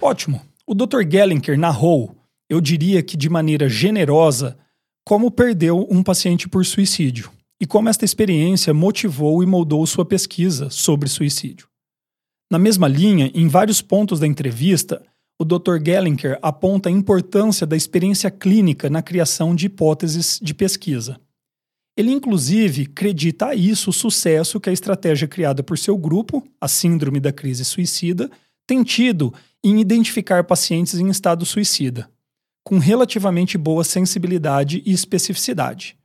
Ótimo. 0.00 0.40
O 0.66 0.74
Dr. 0.74 1.04
Galynker 1.04 1.58
narrou, 1.58 2.16
eu 2.48 2.60
diria 2.60 3.02
que 3.02 3.16
de 3.16 3.28
maneira 3.28 3.68
generosa, 3.68 4.56
como 5.04 5.30
perdeu 5.30 5.86
um 5.90 6.02
paciente 6.02 6.48
por 6.48 6.64
suicídio 6.64 7.30
e 7.60 7.66
como 7.66 7.88
esta 7.88 8.04
experiência 8.04 8.74
motivou 8.74 9.42
e 9.42 9.46
moldou 9.46 9.86
sua 9.86 10.04
pesquisa 10.04 10.70
sobre 10.70 11.08
suicídio. 11.08 11.68
Na 12.50 12.58
mesma 12.58 12.86
linha, 12.86 13.30
em 13.34 13.48
vários 13.48 13.82
pontos 13.82 14.20
da 14.20 14.26
entrevista, 14.26 15.04
o 15.38 15.44
Dr. 15.44 15.82
Gellinker 15.84 16.38
aponta 16.40 16.88
a 16.88 16.92
importância 16.92 17.66
da 17.66 17.76
experiência 17.76 18.30
clínica 18.30 18.88
na 18.88 19.02
criação 19.02 19.54
de 19.54 19.66
hipóteses 19.66 20.38
de 20.40 20.54
pesquisa. 20.54 21.20
Ele, 21.96 22.12
inclusive, 22.12 22.88
acredita 22.90 23.46
a 23.46 23.54
isso 23.54 23.90
o 23.90 23.92
sucesso 23.92 24.60
que 24.60 24.70
a 24.70 24.72
estratégia 24.72 25.26
criada 25.26 25.62
por 25.62 25.78
seu 25.78 25.96
grupo, 25.96 26.46
a 26.60 26.68
Síndrome 26.68 27.18
da 27.18 27.32
Crise 27.32 27.64
Suicida, 27.64 28.30
tem 28.66 28.82
tido 28.82 29.32
em 29.64 29.80
identificar 29.80 30.44
pacientes 30.44 30.94
em 30.98 31.08
estado 31.08 31.44
suicida, 31.46 32.10
com 32.64 32.78
relativamente 32.78 33.56
boa 33.56 33.82
sensibilidade 33.82 34.82
e 34.84 34.92
especificidade. 34.92 35.96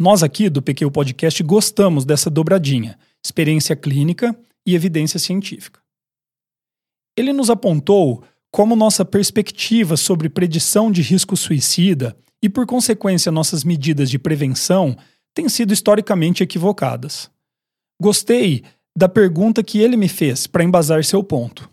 Nós 0.00 0.22
aqui 0.22 0.48
do 0.48 0.62
PQ 0.62 0.92
Podcast 0.92 1.42
gostamos 1.42 2.04
dessa 2.04 2.30
dobradinha, 2.30 2.96
experiência 3.24 3.74
clínica 3.74 4.38
e 4.64 4.76
evidência 4.76 5.18
científica. 5.18 5.80
Ele 7.16 7.32
nos 7.32 7.50
apontou 7.50 8.22
como 8.52 8.76
nossa 8.76 9.04
perspectiva 9.04 9.96
sobre 9.96 10.28
predição 10.28 10.92
de 10.92 11.02
risco 11.02 11.36
suicida 11.36 12.16
e, 12.40 12.48
por 12.48 12.64
consequência, 12.64 13.32
nossas 13.32 13.64
medidas 13.64 14.08
de 14.08 14.20
prevenção 14.20 14.96
têm 15.34 15.48
sido 15.48 15.72
historicamente 15.72 16.44
equivocadas. 16.44 17.28
Gostei 18.00 18.62
da 18.96 19.08
pergunta 19.08 19.64
que 19.64 19.80
ele 19.80 19.96
me 19.96 20.08
fez 20.08 20.46
para 20.46 20.62
embasar 20.62 21.04
seu 21.04 21.24
ponto. 21.24 21.68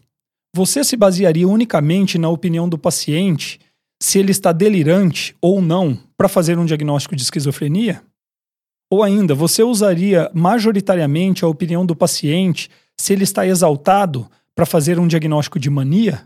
Você 0.55 0.83
se 0.83 0.97
basearia 0.97 1.47
unicamente 1.47 2.17
na 2.17 2.29
opinião 2.29 2.67
do 2.67 2.77
paciente 2.77 3.59
se 4.01 4.17
ele 4.17 4.31
está 4.31 4.51
delirante 4.51 5.35
ou 5.39 5.61
não 5.61 5.95
para 6.17 6.27
fazer 6.27 6.57
um 6.57 6.65
diagnóstico 6.65 7.15
de 7.15 7.21
esquizofrenia? 7.21 8.03
Ou 8.89 9.03
ainda, 9.03 9.33
você 9.33 9.63
usaria 9.63 10.29
majoritariamente 10.33 11.43
a 11.43 11.47
opinião 11.47 11.85
do 11.85 11.95
paciente 11.95 12.69
se 12.97 13.13
ele 13.13 13.23
está 13.23 13.45
exaltado 13.45 14.29
para 14.53 14.65
fazer 14.65 14.99
um 14.99 15.07
diagnóstico 15.07 15.59
de 15.59 15.69
mania? 15.69 16.25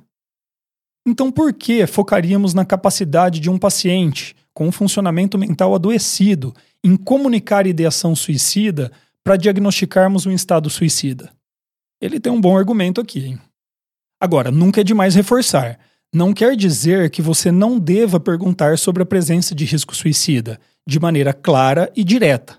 Então, 1.08 1.32
por 1.32 1.54
que 1.54 1.88
focaríamos 1.88 2.54
na 2.54 2.66
capacidade 2.66 3.40
de 3.40 3.50
um 3.50 3.58
paciente 3.58 4.36
com 4.54 4.68
um 4.68 4.72
funcionamento 4.72 5.38
mental 5.38 5.74
adoecido 5.74 6.54
em 6.84 6.96
comunicar 6.96 7.66
ideação 7.66 8.16
suicida 8.16 8.92
para 9.24 9.38
diagnosticarmos 9.38 10.26
um 10.26 10.32
estado 10.32 10.70
suicida? 10.70 11.32
Ele 12.02 12.20
tem 12.20 12.32
um 12.32 12.40
bom 12.40 12.58
argumento 12.58 13.02
aqui. 13.02 13.26
Hein? 13.26 13.40
Agora, 14.22 14.52
nunca 14.52 14.82
é 14.82 14.84
demais 14.84 15.16
reforçar. 15.16 15.80
Não 16.14 16.34
quer 16.34 16.56
dizer 16.56 17.12
que 17.12 17.22
você 17.22 17.52
não 17.52 17.78
deva 17.78 18.20
perguntar 18.20 18.80
sobre 18.80 19.04
a 19.04 19.06
presença 19.06 19.54
de 19.54 19.64
risco 19.64 19.96
suicida, 19.96 20.60
de 20.88 21.00
maneira 21.00 21.34
clara 21.34 21.92
e 21.96 22.04
direta. 22.04 22.58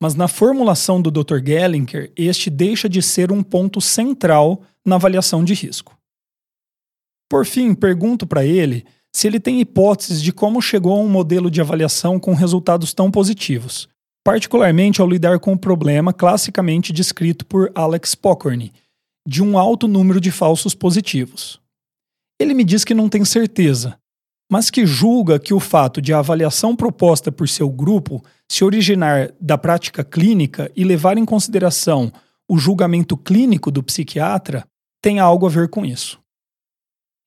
Mas 0.00 0.14
na 0.14 0.26
formulação 0.28 1.00
do 1.00 1.10
Dr. 1.10 1.44
Gellinker, 1.44 2.10
este 2.16 2.48
deixa 2.48 2.88
de 2.88 3.02
ser 3.02 3.30
um 3.30 3.42
ponto 3.42 3.82
central 3.82 4.62
na 4.84 4.96
avaliação 4.96 5.44
de 5.44 5.52
risco. 5.52 5.96
Por 7.28 7.44
fim, 7.44 7.74
pergunto 7.74 8.26
para 8.26 8.46
ele 8.46 8.86
se 9.12 9.26
ele 9.26 9.40
tem 9.40 9.60
hipóteses 9.60 10.22
de 10.22 10.32
como 10.32 10.62
chegou 10.62 10.92
a 10.94 11.00
um 11.00 11.08
modelo 11.08 11.50
de 11.50 11.60
avaliação 11.60 12.18
com 12.18 12.34
resultados 12.34 12.94
tão 12.94 13.10
positivos, 13.10 13.88
particularmente 14.24 15.00
ao 15.00 15.08
lidar 15.08 15.38
com 15.38 15.52
o 15.52 15.58
problema 15.58 16.12
classicamente 16.12 16.92
descrito 16.92 17.44
por 17.44 17.70
Alex 17.74 18.14
Pokorny, 18.14 18.72
de 19.26 19.42
um 19.42 19.58
alto 19.58 19.86
número 19.86 20.20
de 20.20 20.30
falsos 20.30 20.74
positivos. 20.74 21.60
Ele 22.38 22.54
me 22.54 22.64
diz 22.64 22.84
que 22.84 22.94
não 22.94 23.08
tem 23.08 23.24
certeza, 23.24 23.98
mas 24.50 24.70
que 24.70 24.86
julga 24.86 25.38
que 25.38 25.54
o 25.54 25.60
fato 25.60 26.00
de 26.00 26.12
a 26.12 26.18
avaliação 26.18 26.76
proposta 26.76 27.32
por 27.32 27.48
seu 27.48 27.68
grupo 27.68 28.22
se 28.50 28.64
originar 28.64 29.32
da 29.40 29.58
prática 29.58 30.04
clínica 30.04 30.70
e 30.76 30.84
levar 30.84 31.18
em 31.18 31.24
consideração 31.24 32.12
o 32.48 32.58
julgamento 32.58 33.16
clínico 33.16 33.70
do 33.70 33.82
psiquiatra 33.82 34.66
tem 35.02 35.18
algo 35.18 35.46
a 35.46 35.50
ver 35.50 35.68
com 35.68 35.84
isso. 35.84 36.20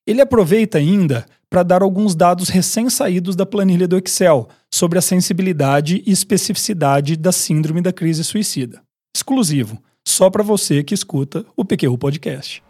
Ele 0.07 0.21
aproveita 0.21 0.77
ainda 0.77 1.25
para 1.49 1.63
dar 1.63 1.81
alguns 1.81 2.15
dados 2.15 2.49
recém-saídos 2.49 3.35
da 3.35 3.45
planilha 3.45 3.87
do 3.87 3.97
Excel 3.97 4.47
sobre 4.73 4.99
a 4.99 5.01
sensibilidade 5.01 6.03
e 6.05 6.11
especificidade 6.11 7.15
da 7.17 7.31
síndrome 7.31 7.81
da 7.81 7.91
crise 7.91 8.23
suicida. 8.23 8.81
Exclusivo, 9.15 9.81
só 10.07 10.29
para 10.29 10.43
você 10.43 10.83
que 10.83 10.93
escuta 10.93 11.45
o 11.55 11.65
PQ 11.65 11.97
Podcast. 11.97 12.63